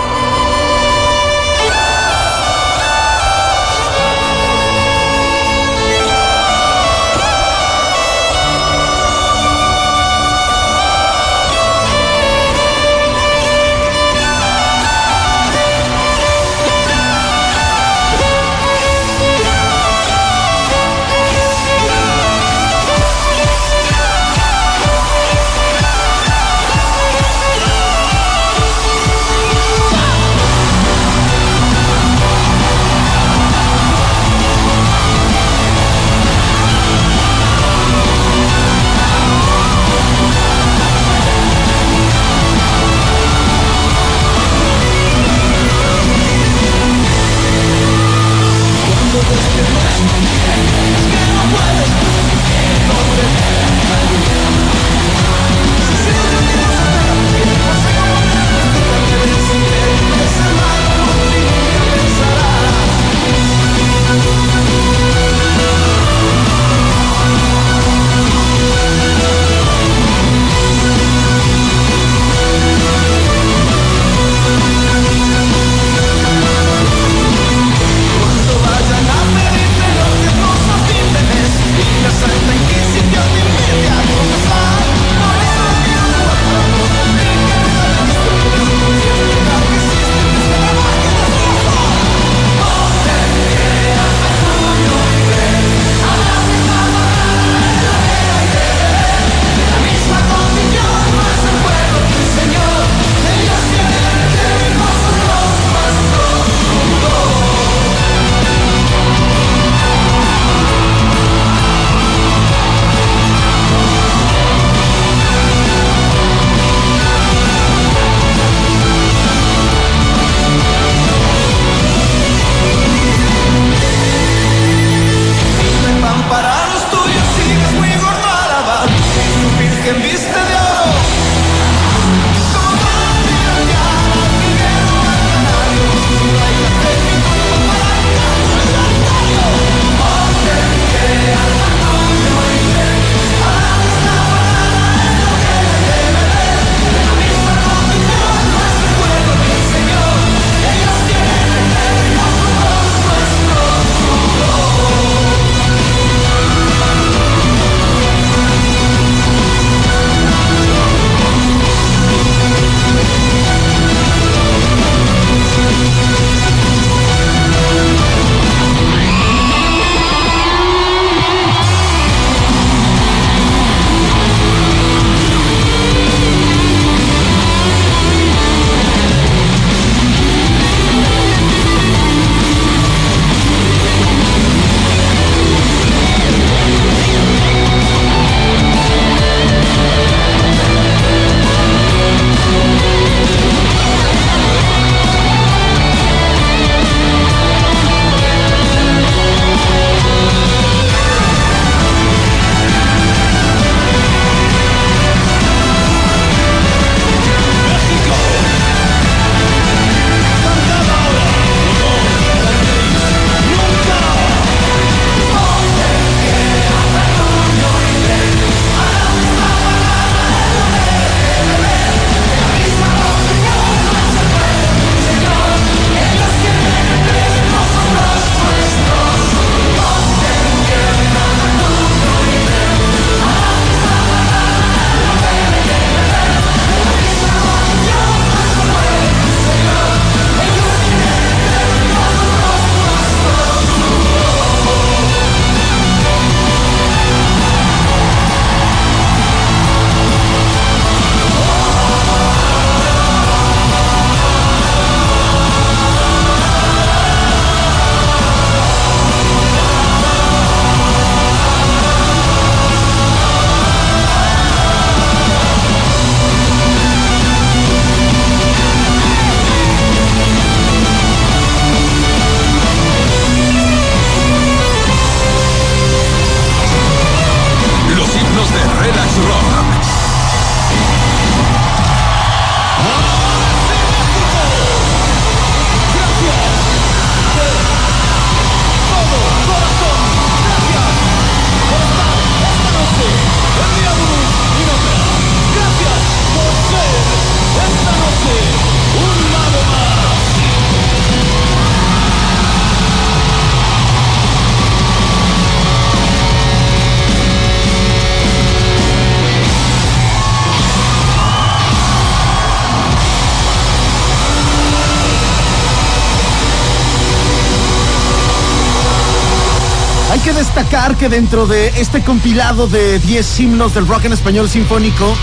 Que 320.99 321.09
dentro 321.09 321.47
de 321.47 321.69
este 321.81 322.03
compilado 322.03 322.67
de 322.67 322.99
10 322.99 323.41
himnos 323.41 323.75
del 323.75 323.87
rock 323.87 324.07
en 324.07 324.13
español 324.13 324.49
sinfónico, 324.49 325.15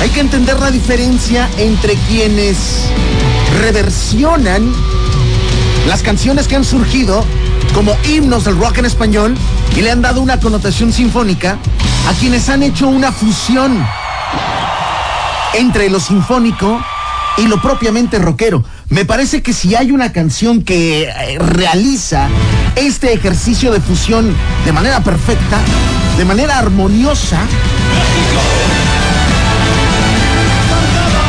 hay 0.00 0.10
que 0.10 0.20
entender 0.20 0.60
la 0.60 0.70
diferencia 0.70 1.48
entre 1.56 1.94
quienes 2.08 2.84
reversionan 3.60 4.72
las 5.88 6.02
canciones 6.02 6.48
que 6.48 6.56
han 6.56 6.64
surgido 6.64 7.24
como 7.74 7.96
himnos 8.04 8.44
del 8.44 8.58
rock 8.58 8.78
en 8.78 8.84
español 8.84 9.34
y 9.74 9.80
le 9.80 9.90
han 9.90 10.02
dado 10.02 10.20
una 10.20 10.38
connotación 10.38 10.92
sinfónica 10.92 11.56
a 12.08 12.12
quienes 12.20 12.48
han 12.50 12.62
hecho 12.62 12.88
una 12.88 13.10
fusión 13.10 13.82
entre 15.54 15.88
lo 15.88 15.98
sinfónico 15.98 16.78
y 17.38 17.46
lo 17.46 17.60
propiamente 17.60 18.18
rockero. 18.18 18.62
Me 18.92 19.06
parece 19.06 19.40
que 19.40 19.54
si 19.54 19.74
hay 19.74 19.90
una 19.90 20.12
canción 20.12 20.62
que 20.62 21.04
eh, 21.04 21.38
realiza 21.38 22.28
este 22.76 23.14
ejercicio 23.14 23.72
de 23.72 23.80
fusión 23.80 24.36
de 24.66 24.72
manera 24.72 25.02
perfecta, 25.02 25.58
de 26.18 26.26
manera 26.26 26.58
armoniosa, 26.58 27.40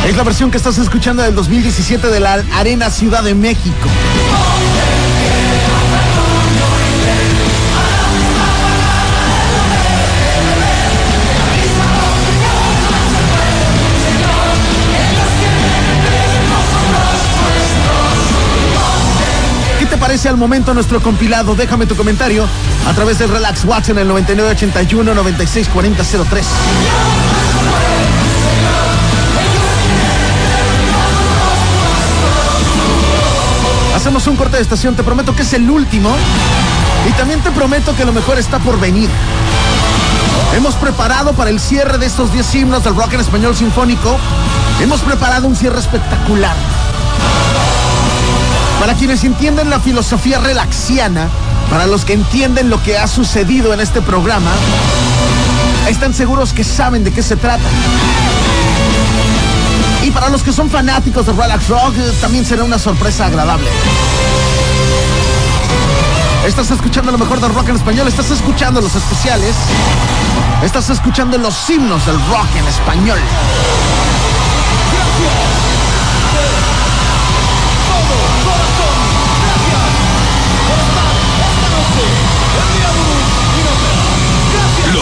es 0.06 0.14
la 0.14 0.22
versión 0.24 0.50
que 0.50 0.58
estás 0.58 0.76
escuchando 0.76 1.22
del 1.22 1.34
2017 1.34 2.08
de 2.08 2.20
la 2.20 2.44
Arena 2.52 2.90
Ciudad 2.90 3.24
de 3.24 3.34
México. 3.34 3.88
¿Qué 20.24 20.28
te 20.28 20.32
parece 20.32 20.42
al 20.42 20.48
momento 20.48 20.72
nuestro 20.72 21.02
compilado? 21.02 21.54
Déjame 21.54 21.84
tu 21.84 21.96
comentario 21.96 22.48
a 22.88 22.94
través 22.94 23.18
del 23.18 23.28
Relax 23.28 23.62
Watch 23.66 23.90
en 23.90 23.98
el 23.98 24.08
9981 24.08 25.14
964003. 25.14 26.46
Hacemos 33.94 34.26
un 34.26 34.36
corte 34.36 34.56
de 34.56 34.62
estación, 34.62 34.96
te 34.96 35.02
prometo 35.02 35.36
que 35.36 35.42
es 35.42 35.52
el 35.52 35.68
último. 35.68 36.16
Y 37.06 37.12
también 37.18 37.40
te 37.42 37.50
prometo 37.50 37.94
que 37.94 38.06
lo 38.06 38.14
mejor 38.14 38.38
está 38.38 38.58
por 38.60 38.80
venir. 38.80 39.10
Hemos 40.56 40.74
preparado 40.76 41.34
para 41.34 41.50
el 41.50 41.60
cierre 41.60 41.98
de 41.98 42.06
estos 42.06 42.32
10 42.32 42.54
himnos 42.54 42.82
del 42.82 42.96
rock 42.96 43.12
en 43.12 43.20
español 43.20 43.54
sinfónico. 43.54 44.16
Hemos 44.80 45.02
preparado 45.02 45.46
un 45.48 45.54
cierre 45.54 45.80
espectacular. 45.80 46.56
Para 48.84 48.98
quienes 48.98 49.24
entienden 49.24 49.70
la 49.70 49.80
filosofía 49.80 50.38
relaxiana, 50.40 51.30
para 51.70 51.86
los 51.86 52.04
que 52.04 52.12
entienden 52.12 52.68
lo 52.68 52.82
que 52.82 52.98
ha 52.98 53.06
sucedido 53.06 53.72
en 53.72 53.80
este 53.80 54.02
programa, 54.02 54.50
están 55.88 56.12
seguros 56.12 56.52
que 56.52 56.64
saben 56.64 57.02
de 57.02 57.10
qué 57.10 57.22
se 57.22 57.36
trata. 57.36 57.64
Y 60.02 60.10
para 60.10 60.28
los 60.28 60.42
que 60.42 60.52
son 60.52 60.68
fanáticos 60.68 61.24
de 61.24 61.32
Relax 61.32 61.66
Rock, 61.68 61.94
también 62.20 62.44
será 62.44 62.62
una 62.62 62.78
sorpresa 62.78 63.24
agradable. 63.24 63.70
Estás 66.46 66.70
escuchando 66.70 67.10
lo 67.10 67.16
mejor 67.16 67.40
del 67.40 67.54
rock 67.54 67.70
en 67.70 67.76
español, 67.76 68.06
estás 68.06 68.30
escuchando 68.32 68.82
los 68.82 68.94
especiales, 68.94 69.54
estás 70.62 70.90
escuchando 70.90 71.38
los 71.38 71.70
himnos 71.70 72.04
del 72.04 72.16
rock 72.26 72.54
en 72.58 72.66
español. 72.68 73.18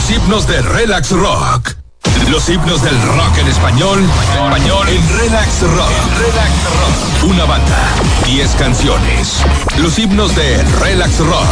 Los 0.03 0.11
himnos 0.11 0.49
de 0.49 0.61
Relax 0.63 1.11
Rock. 1.13 1.77
Los 2.29 2.49
himnos 2.49 2.83
del 2.83 3.01
rock 3.03 3.39
en 3.39 3.47
español, 3.47 4.01
español 4.35 4.89
en 4.89 5.19
Relax 5.19 5.61
Rock. 5.61 5.93
Relax 6.19 6.51
Rock. 6.65 7.31
Una 7.31 7.45
banda, 7.45 7.95
10 8.27 8.51
canciones. 8.57 9.43
Los 9.81 9.97
himnos 10.01 10.35
de 10.35 10.61
Relax 10.81 11.19
Rock. 11.21 11.47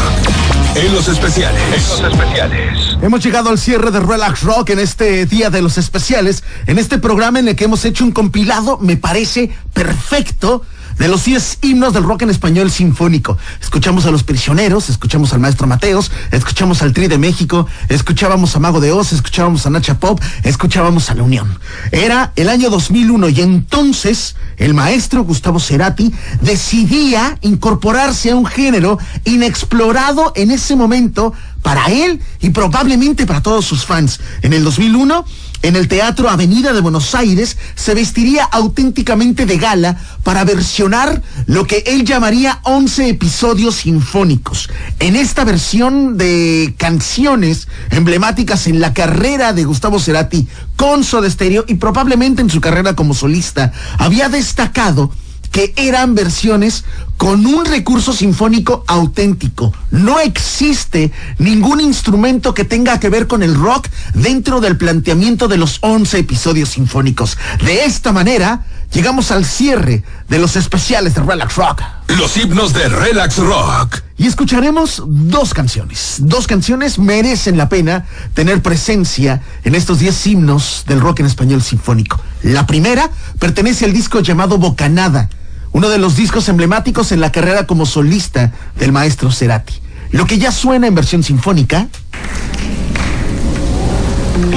En 0.75 0.93
los 0.93 1.07
especiales. 1.07 1.63
En 1.63 2.03
los 2.03 2.13
especiales. 2.13 2.97
Hemos 3.01 3.23
llegado 3.23 3.51
al 3.51 3.59
cierre 3.59 3.93
de 3.93 4.01
Relax 4.01 4.43
Rock 4.43 4.71
en 4.71 4.81
este 4.81 5.27
día 5.27 5.51
de 5.51 5.63
los 5.63 5.79
especiales, 5.79 6.43
en 6.67 6.81
este 6.81 6.99
programa 6.99 7.39
en 7.39 7.47
el 7.47 7.55
que 7.55 7.67
hemos 7.67 7.85
hecho 7.85 8.03
un 8.03 8.11
compilado, 8.11 8.79
me 8.79 8.97
parece 8.97 9.57
perfecto, 9.73 10.63
de 11.01 11.09
los 11.09 11.25
10 11.25 11.59
himnos 11.63 11.95
del 11.95 12.05
rock 12.05 12.23
en 12.23 12.31
español 12.31 12.71
sinfónico. 12.71 13.39
Escuchamos 13.63 14.05
a 14.05 14.11
Los 14.11 14.23
Prisioneros, 14.23 14.91
escuchamos 14.91 15.33
al 15.33 15.41
Maestro 15.41 15.67
Mateos, 15.67 16.13
escuchamos 16.31 16.83
al 16.83 16.93
Tri 16.93 17.09
de 17.09 17.17
México, 17.17 17.67
escuchábamos 17.89 18.55
a 18.55 18.61
Mago 18.61 18.81
de 18.81 18.93
Oz, 18.93 19.15
escuchábamos 19.15 19.65
a 19.65 19.71
Nacha 19.71 19.99
Pop, 19.99 20.21
escuchábamos 20.43 21.09
a 21.09 21.15
La 21.15 21.23
Unión. 21.23 21.59
Era 21.91 22.33
el 22.37 22.51
año 22.51 22.69
2001 22.69 23.31
y 23.31 23.41
entonces 23.41 24.37
el 24.59 24.75
maestro 24.75 25.25
Gustavo 25.25 25.59
Cerati 25.59 26.13
decidía 26.43 27.39
incorporarse 27.41 28.33
a 28.33 28.37
un 28.37 28.45
género 28.45 28.99
inexplorado 29.25 30.35
en 30.37 30.51
ese 30.51 30.77
momento 30.77 31.33
para 31.63 31.87
él 31.87 32.21
y 32.43 32.51
probablemente 32.51 33.25
para 33.25 33.41
todos 33.43 33.65
sus 33.65 33.87
fans. 33.87 34.21
En 34.43 34.53
el 34.53 34.65
2001, 34.65 35.25
en 35.63 35.77
el 35.77 35.89
Teatro 35.89 36.29
Avenida 36.29 36.73
de 36.73 36.81
Buenos 36.81 37.15
Aires, 37.15 37.57
se 37.75 37.95
vestiría 37.95 38.45
auténticamente 38.45 39.47
de 39.47 39.59
gala 39.59 39.97
para 40.23 40.45
versionar 40.45 41.23
lo 41.47 41.67
que 41.67 41.83
él 41.87 42.05
llamaría 42.05 42.61
11 42.63 43.09
episodios 43.09 43.77
sinfónicos. 43.77 44.71
En 44.99 45.17
esta 45.17 45.45
versión 45.45 46.17
de 46.17 46.75
canciones 46.79 47.69
emblemáticas 47.91 48.67
en 48.67 48.81
la 48.81 48.95
carrera 48.95 49.53
de 49.53 49.65
Gustavo 49.65 49.99
Cerati 49.99 50.49
con 50.77 51.05
Soda 51.05 51.29
Stereo 51.29 51.65
y 51.69 51.75
probablemente 51.75 52.43
en 52.43 52.51
su 52.51 52.61
carrera 52.61 52.97
como 52.97 53.15
solista, 53.15 53.73
había 53.99 54.29
destacado 54.29 55.11
que 55.51 55.73
eran 55.77 56.15
versiones 56.15 56.85
con 57.17 57.45
un 57.45 57.65
recurso 57.67 58.13
sinfónico 58.13 58.85
auténtico. 58.87 59.75
No 59.91 60.21
existe 60.21 61.13
ningún 61.39 61.81
instrumento 61.81 62.55
que 62.55 62.65
tenga 62.65 62.99
que 62.99 63.11
ver 63.11 63.27
con 63.27 63.43
el 63.43 63.55
rock 63.55 63.89
dentro 64.15 64.61
del 64.61 64.77
planteamiento 64.77 65.49
de 65.49 65.59
los 65.59 65.79
11 65.83 66.19
episodios 66.19 66.71
sinfónicos. 66.71 67.37
De 67.65 67.85
esta 67.85 68.13
manera, 68.13 68.65
llegamos 68.93 69.31
al 69.33 69.45
cierre 69.45 70.03
de 70.29 70.39
los 70.39 70.57
especiales 70.57 71.15
de 71.15 71.23
Relax 71.23 71.57
Rock. 71.57 71.83
Los 72.17 72.37
himnos 72.37 72.73
de 72.73 72.89
Relax 72.89 73.37
Rock. 73.37 74.03
Y 74.17 74.27
escucharemos 74.27 75.03
dos 75.07 75.55
canciones. 75.55 76.17
Dos 76.21 76.47
canciones 76.47 76.99
merecen 76.99 77.57
la 77.57 77.69
pena 77.69 78.07
tener 78.35 78.63
presencia 78.63 79.43
en 79.65 79.75
estos 79.75 79.99
10 79.99 80.27
himnos 80.27 80.85
del 80.87 81.01
rock 81.01 81.21
en 81.21 81.27
español 81.27 81.63
sinfónico. 81.63 82.21
La 82.43 82.67
primera 82.67 83.11
pertenece 83.39 83.85
al 83.85 83.93
disco 83.93 84.21
llamado 84.21 84.59
Bocanada, 84.59 85.29
uno 85.73 85.89
de 85.89 85.99
los 85.99 86.17
discos 86.17 86.49
emblemáticos 86.49 87.13
en 87.13 87.21
la 87.21 87.33
carrera 87.33 87.67
como 87.67 87.87
solista 87.87 88.53
del 88.79 88.93
maestro 88.93 89.31
Cerati. 89.31 89.75
Lo 90.11 90.27
que 90.27 90.39
ya 90.39 90.51
suena 90.51 90.87
en 90.87 90.95
versión 90.95 91.23
sinfónica, 91.23 91.89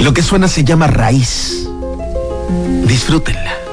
lo 0.02 0.12
que 0.12 0.22
suena 0.22 0.48
se 0.48 0.64
llama 0.64 0.88
Raíz. 0.88 1.68
Disfrútenla. 2.86 3.63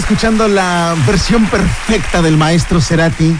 Escuchando 0.00 0.48
la 0.48 0.94
versión 1.06 1.44
perfecta 1.46 2.22
del 2.22 2.38
maestro 2.38 2.80
Cerati 2.80 3.36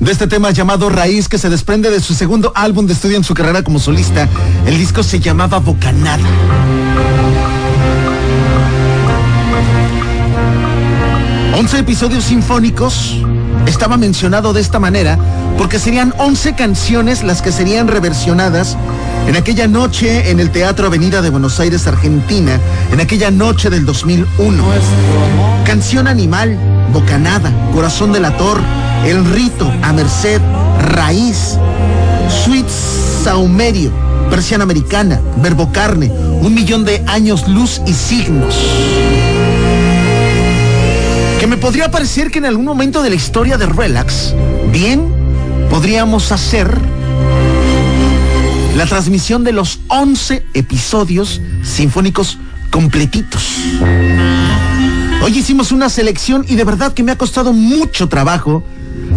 de 0.00 0.12
este 0.12 0.26
tema 0.26 0.50
llamado 0.50 0.88
Raíz 0.88 1.28
que 1.28 1.36
se 1.36 1.50
desprende 1.50 1.90
de 1.90 2.00
su 2.00 2.14
segundo 2.14 2.52
álbum 2.54 2.86
de 2.86 2.94
estudio 2.94 3.18
en 3.18 3.24
su 3.24 3.34
carrera 3.34 3.62
como 3.62 3.78
solista. 3.78 4.26
El 4.66 4.78
disco 4.78 5.02
se 5.02 5.20
llamaba 5.20 5.58
Bocanada. 5.58 6.24
Once 11.54 11.78
episodios 11.78 12.24
sinfónicos. 12.24 13.16
Estaba 13.66 13.96
mencionado 13.96 14.52
de 14.52 14.60
esta 14.60 14.78
manera 14.78 15.18
porque 15.58 15.78
serían 15.78 16.14
11 16.18 16.54
canciones 16.54 17.22
las 17.22 17.42
que 17.42 17.52
serían 17.52 17.88
reversionadas 17.88 18.76
en 19.26 19.36
aquella 19.36 19.68
noche 19.68 20.30
en 20.30 20.40
el 20.40 20.50
Teatro 20.50 20.86
Avenida 20.86 21.22
de 21.22 21.30
Buenos 21.30 21.60
Aires, 21.60 21.86
Argentina, 21.86 22.58
en 22.90 23.00
aquella 23.00 23.30
noche 23.30 23.70
del 23.70 23.84
2001. 23.84 25.53
Canción 25.64 26.06
Animal, 26.06 26.58
Bocanada, 26.92 27.50
Corazón 27.72 28.12
del 28.12 28.26
Ator, 28.26 28.60
El 29.04 29.24
Rito, 29.24 29.72
A 29.82 29.92
Merced, 29.92 30.40
Raíz, 30.78 31.58
Sweet 32.44 32.66
Saumerio, 33.24 33.90
Persiana 34.30 34.64
Americana, 34.64 35.20
Verbo 35.42 35.72
Carne, 35.72 36.10
Un 36.10 36.54
Millón 36.54 36.84
de 36.84 37.02
Años 37.06 37.48
Luz 37.48 37.80
y 37.86 37.92
Signos. 37.94 38.54
Que 41.40 41.46
me 41.46 41.56
podría 41.56 41.90
parecer 41.90 42.30
que 42.30 42.38
en 42.38 42.46
algún 42.46 42.66
momento 42.66 43.02
de 43.02 43.10
la 43.10 43.16
historia 43.16 43.56
de 43.56 43.66
Relax, 43.66 44.34
bien, 44.70 45.12
podríamos 45.70 46.30
hacer 46.30 46.78
la 48.76 48.86
transmisión 48.86 49.44
de 49.44 49.52
los 49.52 49.80
11 49.88 50.44
episodios 50.52 51.40
sinfónicos 51.62 52.38
completitos. 52.70 53.56
Hoy 55.24 55.38
hicimos 55.38 55.72
una 55.72 55.88
selección 55.88 56.44
y 56.46 56.54
de 56.54 56.64
verdad 56.64 56.92
que 56.92 57.02
me 57.02 57.10
ha 57.10 57.16
costado 57.16 57.54
mucho 57.54 58.10
trabajo 58.10 58.62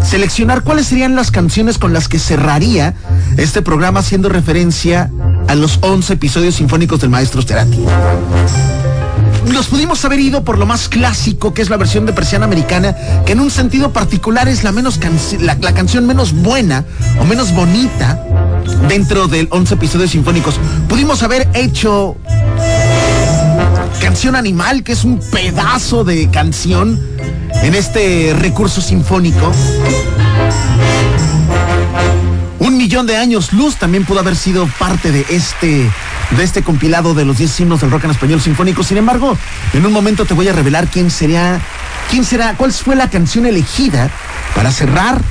seleccionar 0.01 0.64
cuáles 0.64 0.88
serían 0.88 1.18
las 1.18 1.32
canciones 1.32 1.78
con 1.78 1.91
las 1.91 2.08
que 2.08 2.18
cerraría 2.18 2.93
este 3.36 3.62
programa 3.62 3.99
haciendo 3.99 4.30
referencia 4.30 5.12
a 5.49 5.55
los 5.55 5.80
11 5.82 6.14
episodios 6.14 6.55
sinfónicos 6.55 7.01
del 7.01 7.10
maestro 7.10 7.41
Cerati. 7.41 7.84
Nos 9.51 9.68
pudimos 9.68 10.05
haber 10.05 10.22
ido 10.22 10.45
por 10.45 10.58
lo 10.58 10.66
más 10.66 10.88
clásico, 10.88 11.53
que 11.53 11.62
es 11.62 11.70
la 11.70 11.76
versión 11.76 12.05
de 12.05 12.14
Persiana 12.14 12.45
Americana, 12.45 12.95
que 13.26 13.34
en 13.34 13.41
un 13.41 13.51
sentido 13.51 13.91
particular 13.91 14.47
es 14.47 14.64
la, 14.64 14.72
menos 14.72 15.01
la 15.41 15.74
canción 15.74 16.08
menos 16.08 16.32
buena 16.32 16.86
o 17.20 17.26
menos 17.26 17.53
bonita 17.53 18.24
dentro 18.88 19.28
del 19.28 19.49
11 19.51 19.74
episodios 19.74 20.12
sinfónicos. 20.12 20.58
Pudimos 20.88 21.22
haber 21.22 21.49
hecho 21.53 22.16
Animal, 24.26 24.84
que 24.84 24.93
es 24.93 25.03
un 25.03 25.20
pedazo 25.20 26.03
de 26.03 26.28
canción 26.32 26.99
en 27.61 27.76
este 27.76 28.36
recurso 28.38 28.82
sinfónico. 28.82 29.51
Un 32.57 32.78
millón 32.78 33.05
de 33.05 33.15
años 33.15 33.53
luz 33.53 33.76
también 33.76 34.05
pudo 34.05 34.20
haber 34.20 34.36
sido 34.36 34.68
parte 34.80 35.11
de 35.11 35.24
este, 35.30 35.89
de 36.32 36.43
este 36.43 36.63
compilado 36.63 37.13
de 37.13 37.26
los 37.26 37.38
10 37.38 37.59
himnos 37.59 37.82
del 37.82 37.91
rock 37.91 38.05
en 38.05 38.11
español 38.11 38.41
sinfónico. 38.41 38.82
Sin 38.84 38.97
embargo, 38.97 39.38
en 39.74 39.86
un 39.86 39.93
momento 39.93 40.26
te 40.26 40.34
voy 40.34 40.47
a 40.47 40.53
revelar 40.53 40.88
quién 40.88 41.11
sería, 41.11 41.61
quién 42.09 42.26
será, 42.26 42.55
cuál 42.55 42.74
fue 42.74 42.95
la 42.95 43.11
canción 43.11 43.45
elegida 43.45 44.09
para 44.55 44.72
cerrar 44.72 45.22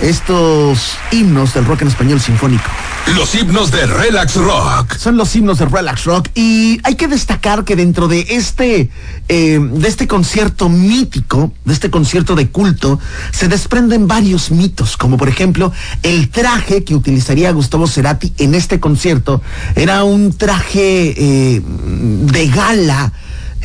estos 0.00 0.96
himnos 1.10 1.54
del 1.54 1.64
rock 1.64 1.82
en 1.82 1.88
español 1.88 2.20
sinfónico. 2.20 2.70
Los 3.16 3.34
himnos 3.34 3.70
de 3.70 3.86
Relax 3.86 4.36
Rock. 4.36 4.96
Son 4.96 5.16
los 5.16 5.34
himnos 5.34 5.58
de 5.58 5.66
Relax 5.66 6.04
Rock 6.04 6.28
y 6.34 6.78
hay 6.82 6.94
que 6.94 7.08
destacar 7.08 7.64
que 7.64 7.74
dentro 7.74 8.06
de 8.06 8.26
este, 8.28 8.90
eh, 9.28 9.58
de 9.60 9.88
este 9.88 10.06
concierto 10.06 10.68
mítico, 10.68 11.52
de 11.64 11.72
este 11.72 11.90
concierto 11.90 12.34
de 12.34 12.50
culto, 12.50 13.00
se 13.32 13.48
desprenden 13.48 14.06
varios 14.08 14.50
mitos, 14.50 14.96
como 14.96 15.16
por 15.16 15.28
ejemplo 15.28 15.72
el 16.02 16.28
traje 16.28 16.84
que 16.84 16.94
utilizaría 16.94 17.50
Gustavo 17.52 17.86
Cerati 17.86 18.32
en 18.38 18.54
este 18.54 18.78
concierto 18.78 19.42
era 19.74 20.04
un 20.04 20.36
traje 20.36 21.14
eh, 21.16 21.62
de 21.64 22.48
gala 22.48 23.12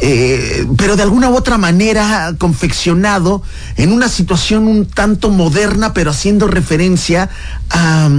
eh, 0.02 0.66
pero 0.76 0.96
de 0.96 1.04
alguna 1.04 1.30
u 1.30 1.36
otra 1.36 1.58
manera 1.58 2.34
confeccionado 2.38 3.44
en 3.78 3.94
una 3.94 4.10
situación 4.10 4.68
un 4.68 4.86
tanto 4.88 5.30
moderna, 5.30 5.94
pero 5.94 6.12
haciendo 6.12 6.48
referencia 6.48 7.30
a, 7.70 8.10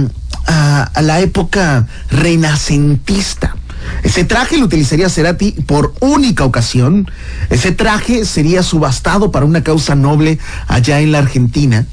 a, 0.45 1.01
la 1.01 1.19
época 1.19 1.87
renacentista. 2.09 3.55
Ese 4.03 4.23
traje 4.23 4.57
lo 4.57 4.65
utilizaría 4.65 5.09
Cerati 5.09 5.51
por 5.51 5.93
única 5.99 6.43
ocasión. 6.43 7.09
Ese 7.49 7.71
traje 7.71 8.25
sería 8.25 8.63
subastado 8.63 9.31
para 9.31 9.45
una 9.45 9.63
causa 9.63 9.95
noble 9.95 10.39
allá 10.67 10.99
en 11.01 11.11
la 11.11 11.19
Argentina. 11.19 11.85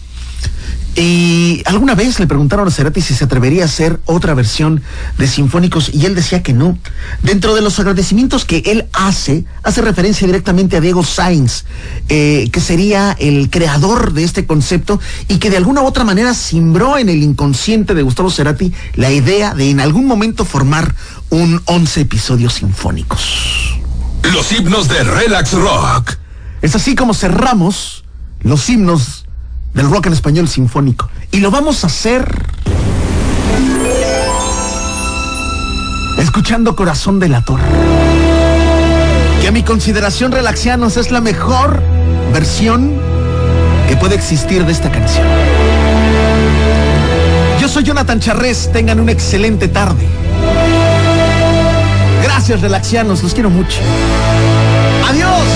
Y 0.95 1.63
alguna 1.65 1.95
vez 1.95 2.21
le 2.21 2.27
preguntaron 2.27 2.69
a 2.69 2.71
Cerati 2.71 3.01
si 3.01 3.15
se 3.15 3.25
atrevería 3.25 3.63
a 3.63 3.67
hacer 3.67 3.99
otra 4.05 4.35
versión 4.35 4.83
de 5.17 5.27
Sinfónicos 5.27 5.91
y 5.93 6.05
él 6.05 6.15
decía 6.15 6.43
que 6.43 6.53
no. 6.53 6.77
Dentro 7.23 7.55
de 7.55 7.63
los 7.63 7.79
agradecimientos 7.81 8.45
que 8.45 8.63
él 8.67 8.87
hace, 8.93 9.45
hace 9.63 9.81
referencia 9.81 10.27
directamente 10.27 10.77
a 10.77 10.81
Diego 10.83 11.03
Sainz, 11.03 11.65
eh, 12.11 12.51
que 12.53 12.61
sería 12.61 13.17
el 13.19 13.49
creador 13.49 14.13
de 14.13 14.25
este 14.25 14.45
concepto 14.45 15.01
y 15.29 15.39
que 15.39 15.49
de 15.49 15.57
alguna 15.57 15.81
u 15.81 15.87
otra 15.87 16.05
manera 16.05 16.35
simbró 16.35 16.99
en 16.99 17.09
el 17.09 17.23
inconsciente 17.23 17.95
de 17.95 18.03
Gustavo 18.03 18.31
Cerati 18.31 18.73
la 18.95 19.11
idea 19.11 19.55
de 19.55 19.71
en 19.71 19.81
algún 19.81 20.07
momento 20.07 20.45
formar 20.45 20.95
un 21.31 21.63
11 21.65 22.03
episodios 22.03 22.55
sinfónicos. 22.55 23.79
Los 24.31 24.53
himnos 24.53 24.89
de 24.89 25.03
Relax 25.03 25.53
Rock. 25.53 26.17
Es 26.61 26.77
así 26.77 26.95
como 26.95 27.15
cerramos 27.15 28.05
los 28.43 28.69
himnos 28.69 29.22
del 29.75 29.89
rock 29.91 30.07
en 30.07 30.13
español 30.13 30.49
sinfónico. 30.49 31.09
Y 31.31 31.41
lo 31.41 31.51
vamos 31.51 31.85
a 31.85 31.87
hacer 31.87 32.47
escuchando 36.19 36.77
Corazón 36.77 37.21
de 37.21 37.29
la 37.29 37.45
Torre. 37.45 37.63
Que 39.41 39.49
a 39.49 39.53
mi 39.53 39.63
consideración, 39.63 40.33
Relaxianos, 40.33 40.97
es 40.97 41.11
la 41.11 41.21
mejor 41.21 41.83
versión 42.33 42.93
que 43.89 43.97
puede 43.97 44.15
existir 44.15 44.65
de 44.65 44.73
esta 44.73 44.91
canción. 44.91 45.27
Yo 47.61 47.69
soy 47.69 47.85
Jonathan 47.85 48.21
Charrés, 48.21 48.71
tengan 48.73 49.01
una 49.01 49.13
excelente 49.13 49.69
tarde. 49.69 50.07
Gracias, 52.23 52.61
Relaxianos, 52.61 53.23
los 53.23 53.35
quiero 53.35 53.51
mucho. 53.51 53.79
Adiós. 55.09 55.52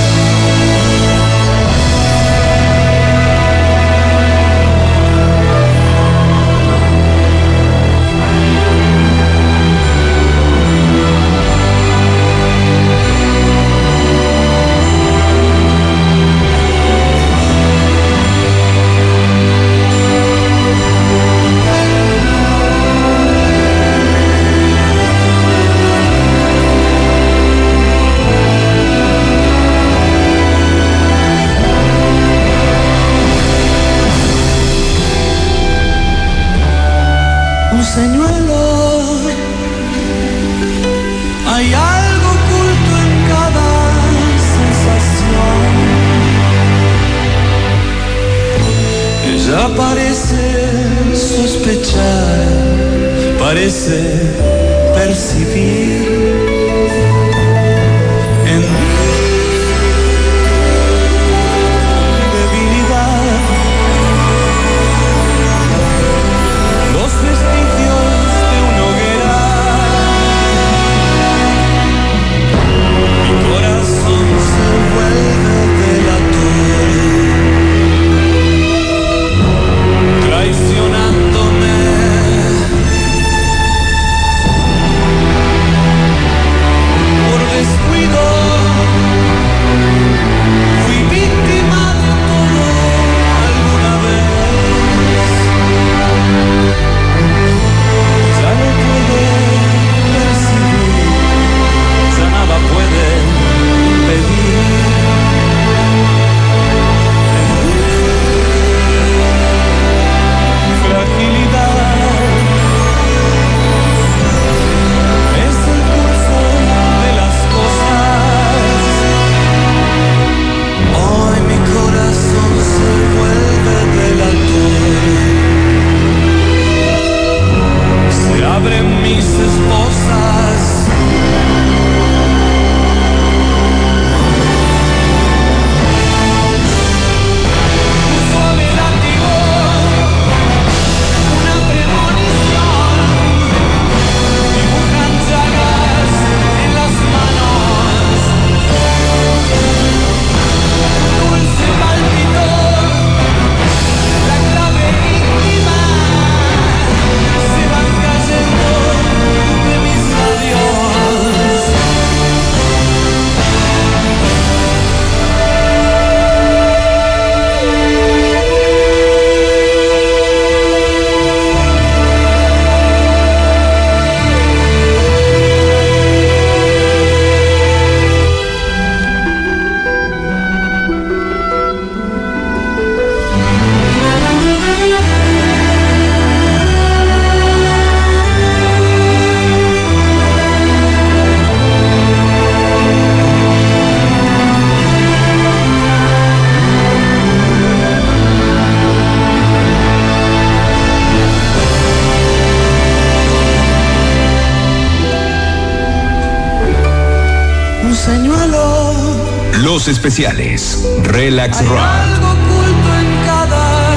Especiales. 210.06 210.86
Relax 211.02 211.58
Hay 211.60 211.66
Rock. 211.66 211.80
algo 211.80 212.26
oculto 212.28 212.94
en 213.00 213.26
cada 213.26 213.94